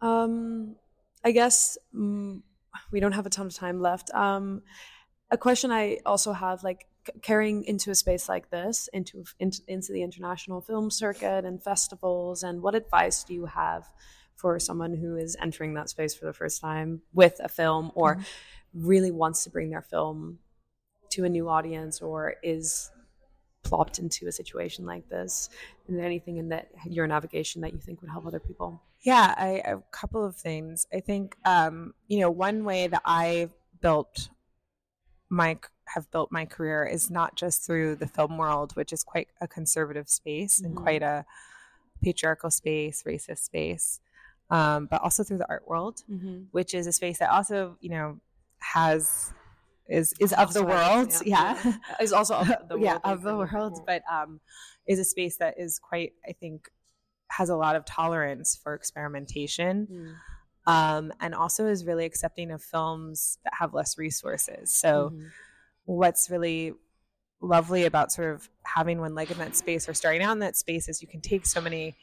Um, 0.00 0.76
I 1.24 1.30
guess 1.32 1.76
mm, 1.94 2.42
we 2.90 3.00
don't 3.00 3.12
have 3.12 3.26
a 3.26 3.30
ton 3.30 3.46
of 3.46 3.54
time 3.54 3.80
left. 3.80 4.10
Um, 4.14 4.62
a 5.30 5.36
question 5.36 5.70
I 5.70 5.98
also 6.06 6.32
have, 6.32 6.62
like 6.64 6.86
c- 7.06 7.12
carrying 7.22 7.64
into 7.64 7.90
a 7.90 7.94
space 7.94 8.28
like 8.28 8.50
this, 8.50 8.88
into, 8.92 9.24
into 9.38 9.60
into 9.68 9.92
the 9.92 10.02
international 10.02 10.60
film 10.60 10.90
circuit 10.90 11.44
and 11.44 11.62
festivals, 11.62 12.42
and 12.42 12.62
what 12.62 12.74
advice 12.74 13.24
do 13.24 13.34
you 13.34 13.46
have 13.46 13.88
for 14.38 14.58
someone 14.60 14.94
who 14.94 15.16
is 15.16 15.36
entering 15.42 15.74
that 15.74 15.90
space 15.90 16.14
for 16.14 16.24
the 16.26 16.32
first 16.32 16.60
time 16.60 17.02
with 17.12 17.40
a 17.42 17.48
film, 17.48 17.90
or 17.94 18.18
really 18.72 19.10
wants 19.10 19.42
to 19.44 19.50
bring 19.50 19.68
their 19.70 19.82
film 19.82 20.38
to 21.10 21.24
a 21.24 21.28
new 21.28 21.48
audience, 21.48 22.00
or 22.00 22.36
is 22.42 22.90
plopped 23.64 23.98
into 23.98 24.28
a 24.28 24.32
situation 24.32 24.86
like 24.86 25.08
this? 25.08 25.50
Is 25.88 25.96
there 25.96 26.06
anything 26.06 26.36
in 26.36 26.48
that 26.50 26.68
your 26.88 27.06
navigation 27.08 27.60
that 27.62 27.72
you 27.72 27.80
think 27.80 28.00
would 28.00 28.10
help 28.10 28.26
other 28.26 28.38
people? 28.38 28.80
Yeah, 29.00 29.34
I 29.36 29.62
a 29.64 29.78
couple 29.90 30.24
of 30.24 30.36
things. 30.36 30.86
I 30.92 31.00
think 31.00 31.36
um, 31.44 31.94
you 32.06 32.20
know 32.20 32.30
one 32.30 32.64
way 32.64 32.86
that 32.86 33.02
I 33.04 33.50
built 33.80 34.28
my 35.28 35.58
have 35.86 36.10
built 36.10 36.30
my 36.30 36.44
career 36.44 36.84
is 36.84 37.10
not 37.10 37.34
just 37.34 37.64
through 37.66 37.96
the 37.96 38.06
film 38.06 38.38
world, 38.38 38.76
which 38.76 38.92
is 38.92 39.02
quite 39.02 39.28
a 39.40 39.48
conservative 39.48 40.08
space 40.08 40.60
and 40.60 40.76
Mhm. 40.76 40.82
quite 40.82 41.02
a 41.02 41.24
patriarchal 42.02 42.50
space, 42.50 43.02
racist 43.02 43.38
space, 43.38 44.00
um, 44.50 44.86
but 44.86 45.00
also 45.02 45.22
through 45.24 45.38
the 45.38 45.48
art 45.48 45.66
world, 45.68 46.02
Mm-hmm. 46.10 46.44
which 46.52 46.74
is 46.74 46.86
a 46.86 46.92
space 46.92 47.18
that 47.18 47.30
also 47.30 47.76
you 47.80 47.90
know 47.90 48.18
has 48.58 49.32
is 49.88 50.14
is 50.20 50.32
of 50.34 50.52
the 50.52 50.60
Also, 50.64 50.66
I 50.66 50.94
world, 50.94 51.08
guess, 51.10 51.22
yeah, 51.26 51.72
Is 52.00 52.12
also 52.12 52.34
of 52.34 52.48
the 52.48 52.54
world. 52.78 52.82
yeah, 52.82 52.98
of 53.04 53.22
the 53.22 53.34
world, 53.36 53.80
but 53.86 54.02
um, 54.10 54.40
is 54.86 54.98
a 54.98 55.04
space 55.04 55.36
that 55.38 55.58
is 55.58 55.78
quite, 55.78 56.12
I 56.28 56.32
think, 56.32 56.70
has 57.28 57.48
a 57.48 57.56
lot 57.56 57.74
of 57.76 57.84
tolerance 57.84 58.56
for 58.56 58.74
experimentation, 58.74 59.88
Mm. 59.90 60.14
um, 60.72 61.12
and 61.20 61.34
also 61.34 61.66
is 61.66 61.86
really 61.86 62.04
accepting 62.04 62.50
of 62.50 62.62
films 62.62 63.38
that 63.44 63.54
have 63.60 63.72
less 63.74 63.96
resources. 63.96 64.70
So, 64.70 65.10
Mhm. 65.14 65.30
what's 65.84 66.28
really 66.30 66.74
lovely 67.40 67.84
about 67.84 68.10
sort 68.12 68.34
of 68.34 68.50
having 68.64 69.00
one 69.00 69.14
leg 69.14 69.30
in 69.30 69.38
that 69.38 69.56
space 69.56 69.88
or 69.88 69.94
starting 69.94 70.22
out 70.22 70.32
in 70.32 70.40
that 70.40 70.56
space 70.56 70.88
is 70.88 71.00
you 71.00 71.08
can 71.08 71.20
take 71.20 71.46
so 71.46 71.60
many 71.60 71.96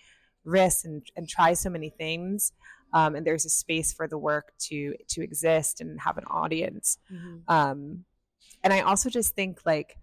risks 0.46 0.86
and, 0.86 1.02
and 1.16 1.28
try 1.28 1.54
so 1.54 1.70
many 1.70 1.90
things. 1.90 2.52
Um, 2.94 3.16
and 3.16 3.26
there's 3.28 3.46
a 3.46 3.50
space 3.50 3.92
for 3.92 4.08
the 4.08 4.18
work 4.18 4.54
to 4.70 4.96
to 5.10 5.22
exist 5.22 5.82
and 5.82 6.00
have 6.00 6.18
an 6.18 6.24
audience 6.30 6.98
Mhm. 7.12 7.42
um 7.50 8.06
and 8.64 8.72
i 8.72 8.80
also 8.80 9.10
just 9.10 9.36
think 9.36 9.60
like 9.66 9.98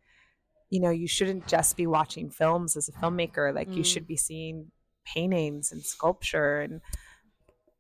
you 0.69 0.79
know 0.81 0.91
you 0.91 1.07
shouldn't 1.09 1.47
just 1.47 1.77
be 1.77 1.87
watching 1.87 2.29
films 2.29 2.77
as 2.77 2.89
a 2.89 2.93
filmmaker 2.93 3.55
like 3.55 3.75
you 3.77 3.83
Mm. 3.83 3.87
should 3.87 4.07
be 4.07 4.17
seeing 4.17 4.71
paintings 5.07 5.73
and 5.73 5.83
sculpture 5.83 6.61
and 6.61 6.81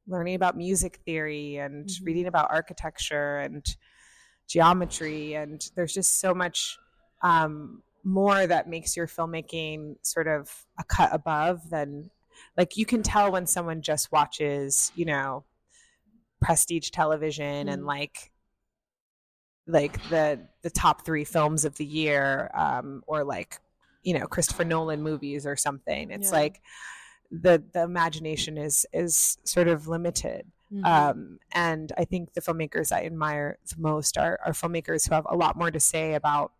learning 0.07 0.35
about 0.35 0.57
music 0.57 1.01
theory 1.05 1.57
and 1.59 1.87
Mhm. 1.87 2.07
reading 2.07 2.27
about 2.27 2.51
architecture 2.51 3.38
and 3.38 3.77
geometry 4.48 5.35
and 5.35 5.70
there's 5.75 5.94
just 5.94 6.20
so 6.20 6.35
much 6.35 6.79
um 7.22 7.83
more 8.05 8.46
that 8.46 8.68
makes 8.68 8.96
your 8.96 9.07
filmmaking 9.07 9.96
sort 10.03 10.27
of 10.27 10.66
a 10.79 10.85
cut 10.85 11.11
above 11.12 11.68
than 11.70 12.11
like 12.57 12.77
you 12.77 12.87
can 12.87 13.03
tell 13.03 13.33
when 13.33 13.47
someone 13.47 13.83
just 13.83 14.12
watches 14.12 14.92
you 14.95 15.05
know 15.05 15.45
prestige 16.40 16.90
television 16.90 17.68
and 17.68 17.83
Mm. 17.83 17.87
like 17.87 18.33
like 19.66 20.03
the 20.09 20.40
the 20.62 20.71
top 20.71 21.05
three 21.05 21.25
films 21.25 21.64
of 21.64 21.77
the 21.77 21.85
year 21.85 22.51
um, 22.55 23.03
or 23.07 23.25
like 23.25 23.61
you 24.03 24.18
know 24.18 24.27
Christopher 24.27 24.64
Nolan 24.64 25.03
movies 25.03 25.47
or 25.47 25.57
something. 25.57 26.11
It's 26.11 26.31
yeah. 26.31 26.38
like 26.38 26.61
the 27.31 27.62
the 27.73 27.83
imagination 27.83 28.59
is 28.59 28.87
is 28.92 29.38
sort 29.45 29.68
of 29.68 29.88
limited. 29.88 30.47
Mm-hmm. 30.73 30.85
Um, 30.87 31.38
and 31.53 31.92
I 31.99 32.05
think 32.05 32.33
the 32.33 32.40
filmmakers 32.40 32.92
I 32.92 33.05
admire 33.05 33.59
the 33.68 33.81
most 33.81 34.16
are, 34.16 34.38
are 34.45 34.53
filmmakers 34.53 35.07
who 35.07 35.14
have 35.14 35.27
a 35.29 35.37
lot 35.37 35.57
more 35.57 35.71
to 35.71 35.81
say 35.81 36.14
about 36.14 36.53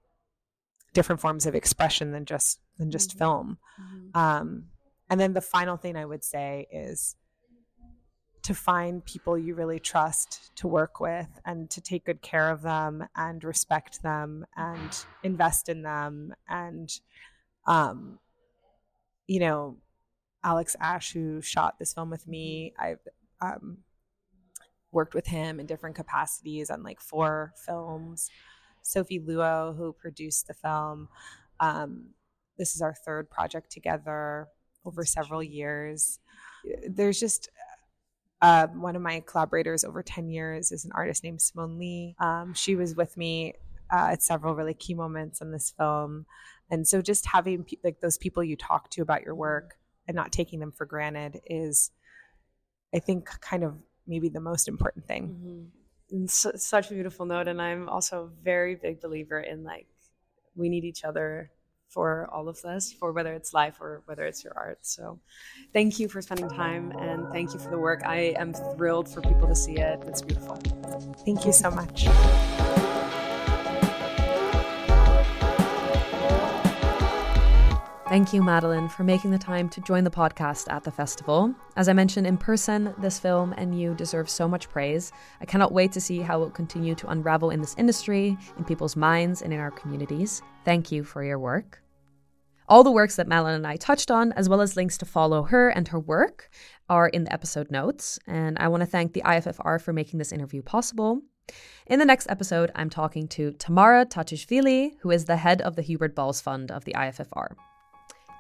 different 0.93 1.21
forms 1.21 1.47
of 1.47 1.55
expression 1.55 2.13
than 2.13 2.27
just 2.27 2.61
than 2.79 2.91
just 2.91 3.11
mm-hmm. 3.11 3.19
film. 3.19 3.59
Mm-hmm. 3.81 4.19
Um, 4.19 4.65
and 5.13 5.21
then 5.21 5.35
the 5.35 5.41
final 5.41 5.77
thing 5.77 5.97
I 5.97 6.07
would 6.07 6.25
say 6.25 6.67
is 6.73 7.15
to 8.43 8.55
find 8.55 9.05
people 9.05 9.39
you 9.39 9.55
really 9.55 9.79
trust 9.79 10.51
to 10.57 10.67
work 10.67 10.99
with 10.99 11.29
and 11.45 11.71
to 11.71 11.81
take 11.81 12.07
good 12.07 12.23
care 12.23 12.51
of 12.51 12.63
them 12.63 13.05
and 13.15 13.45
respect 13.45 14.03
them 14.03 14.45
and 14.57 15.05
invest 15.23 15.69
in 15.69 15.83
them. 15.83 16.35
And 16.49 16.91
um, 17.69 18.19
you 19.27 19.41
know 19.41 19.79
alex 20.45 20.77
ash 20.81 21.13
who 21.13 21.41
shot 21.41 21.79
this 21.79 21.95
film 21.95 22.11
with 22.11 22.27
me 22.27 22.75
i've 22.79 22.99
um, 23.41 23.79
worked 24.91 25.15
with 25.15 25.27
him 25.27 25.59
in 25.59 25.67
different 25.67 25.97
capacities 25.97 26.69
on 26.69 26.83
like 26.83 27.01
four 27.01 27.53
films. 27.65 28.29
Sophie 28.83 29.19
luo 29.19 29.75
who 29.77 29.93
produced 29.93 30.47
the 30.49 30.55
film 30.55 31.09
um, 31.61 32.11
this 32.59 32.75
is 32.75 32.83
our 32.83 32.95
third 32.95 33.31
project 33.31 33.71
together 33.71 34.49
over 34.85 35.05
several 35.05 35.43
years 35.43 36.19
there's 36.89 37.19
just 37.19 37.49
uh, 38.41 38.67
one 38.69 38.97
of 38.97 39.03
my 39.03 39.23
collaborators 39.27 39.85
over 39.85 40.03
10 40.03 40.29
years 40.29 40.73
is 40.73 40.85
an 40.85 40.93
artist 40.95 41.23
named 41.23 41.41
Simone 41.41 41.79
Leigh. 41.79 42.17
Um, 42.19 42.55
she 42.55 42.75
was 42.75 42.97
with 42.97 43.17
me 43.17 43.55
uh, 43.93 44.09
at 44.13 44.23
several 44.23 44.55
really 44.55 44.75
key 44.75 44.95
moments 44.95 45.41
in 45.41 45.53
this 45.53 45.73
film. 45.77 46.27
And 46.71 46.87
so 46.87 47.03
just 47.03 47.27
having 47.27 47.65
pe- 47.65 47.77
like 47.85 48.01
those 48.01 48.19
people 48.19 48.43
you 48.43 48.57
talk 48.57 48.91
to 48.91 49.03
about 49.03 49.23
your 49.23 49.35
work 49.35 49.77
and 50.09 50.17
not 50.17 50.33
taking 50.33 50.59
them 50.59 50.73
for 50.73 50.87
granted 50.87 51.41
is, 51.47 51.91
I 52.95 52.99
think, 52.99 53.29
kind 53.41 53.63
of 53.63 53.75
maybe 54.07 54.29
the 54.29 54.41
most 54.41 54.67
important 54.67 55.07
thing. 55.07 55.71
Mm-hmm. 56.11 56.27
such 56.27 56.91
a 56.91 56.95
beautiful 56.95 57.27
note. 57.27 57.47
And 57.47 57.63
I'm 57.63 57.89
also 57.89 58.25
a 58.25 58.43
very 58.43 58.75
big 58.75 59.01
believer 59.01 59.39
in 59.41 59.63
like, 59.63 59.87
we 60.57 60.69
need 60.69 60.85
each 60.85 61.05
other 61.05 61.51
for 61.93 62.29
all 62.33 62.49
of 62.49 62.61
this, 62.63 62.93
for 62.93 63.13
whether 63.13 63.33
it's 63.35 63.53
life 63.53 63.81
or 63.81 64.03
whether 64.07 64.25
it's 64.25 64.43
your 64.43 64.55
art. 64.57 64.79
So 64.83 65.19
thank 65.73 65.99
you 65.99 66.09
for 66.09 66.23
spending 66.23 66.49
time 66.49 66.93
and 66.99 67.29
thank 67.33 67.53
you 67.53 67.61
for 67.61 67.71
the 67.71 67.79
work. 67.79 68.03
I 68.05 68.35
am 68.39 68.55
thrilled 68.55 69.09
for 69.09 69.21
people 69.21 69.47
to 69.49 69.55
see 69.55 69.77
it. 69.77 70.03
It's 70.07 70.23
beautiful. 70.23 70.57
Thank 71.25 71.45
you 71.45 71.53
so 71.53 71.71
much. 71.71 72.09
Thank 78.09 78.35
you, 78.35 78.43
Madeleine, 78.43 78.91
for 78.91 79.05
making 79.05 79.31
the 79.31 79.39
time 79.39 79.71
to 79.71 79.81
join 79.81 80.05
the 80.05 80.11
podcast 80.11 80.71
at 80.71 80.85
the 80.85 80.91
festival. 80.91 81.55
As 81.77 81.89
I 81.89 81.95
mentioned 81.95 82.27
in 82.27 82.37
person, 82.37 82.95
this 82.99 83.19
film 83.19 83.55
and 83.57 83.81
you 83.81 83.95
deserve 83.95 84.29
so 84.29 84.47
much 84.47 84.69
praise. 84.69 85.13
I 85.41 85.47
cannot 85.47 85.73
wait 85.73 85.93
to 85.93 86.01
see 86.01 86.21
how 86.21 86.37
it 86.37 86.41
will 86.41 86.51
continue 86.51 86.95
to 86.97 87.09
unravel 87.09 87.49
in 87.49 87.63
this 87.63 87.75
industry, 87.79 88.37
in 88.59 88.65
people's 88.65 88.97
minds, 88.97 89.41
and 89.41 89.51
in 89.51 89.61
our 89.61 89.71
communities. 89.71 90.43
Thank 90.63 90.93
you 90.93 91.05
for 91.05 91.25
your 91.25 91.39
work. 91.39 91.82
All 92.73 92.83
the 92.83 92.91
works 92.91 93.17
that 93.17 93.29
Malin 93.29 93.55
and 93.55 93.67
I 93.67 93.77
touched 93.77 94.11
on, 94.11 94.33
as 94.33 94.49
well 94.49 94.63
as 94.63 94.77
links 94.77 94.97
to 94.97 95.05
follow 95.05 95.43
her 95.43 95.69
and 95.69 95.87
her 95.89 96.01
work, 96.01 96.49
are 96.89 97.07
in 97.07 97.25
the 97.25 97.33
episode 97.35 97.71
notes. 97.71 98.19
And 98.27 98.57
I 98.59 98.69
want 98.69 98.81
to 98.81 98.87
thank 98.87 99.13
the 99.13 99.21
IFFR 99.27 99.79
for 99.79 99.93
making 99.93 100.19
this 100.19 100.33
interview 100.33 100.63
possible. 100.63 101.21
In 101.87 101.99
the 101.99 102.07
next 102.07 102.31
episode, 102.31 102.73
I'm 102.75 102.89
talking 102.89 103.29
to 103.29 103.53
Tamara 103.59 104.07
Tatishvili, 104.07 104.93
who 105.01 105.11
is 105.11 105.27
the 105.27 105.37
head 105.37 105.61
of 105.61 105.77
the 105.77 105.83
Hubert 105.83 106.15
Bals 106.15 106.41
Fund 106.41 106.71
of 106.71 106.87
the 106.87 106.95
IFFR. 106.95 107.57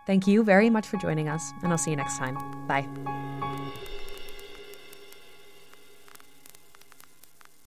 Thank 0.06 0.26
you 0.26 0.42
very 0.42 0.70
much 0.70 0.86
for 0.86 0.96
joining 0.96 1.28
us, 1.28 1.52
and 1.62 1.70
I'll 1.70 1.76
see 1.76 1.90
you 1.90 1.98
next 1.98 2.16
time. 2.16 2.36
Bye. 2.66 2.88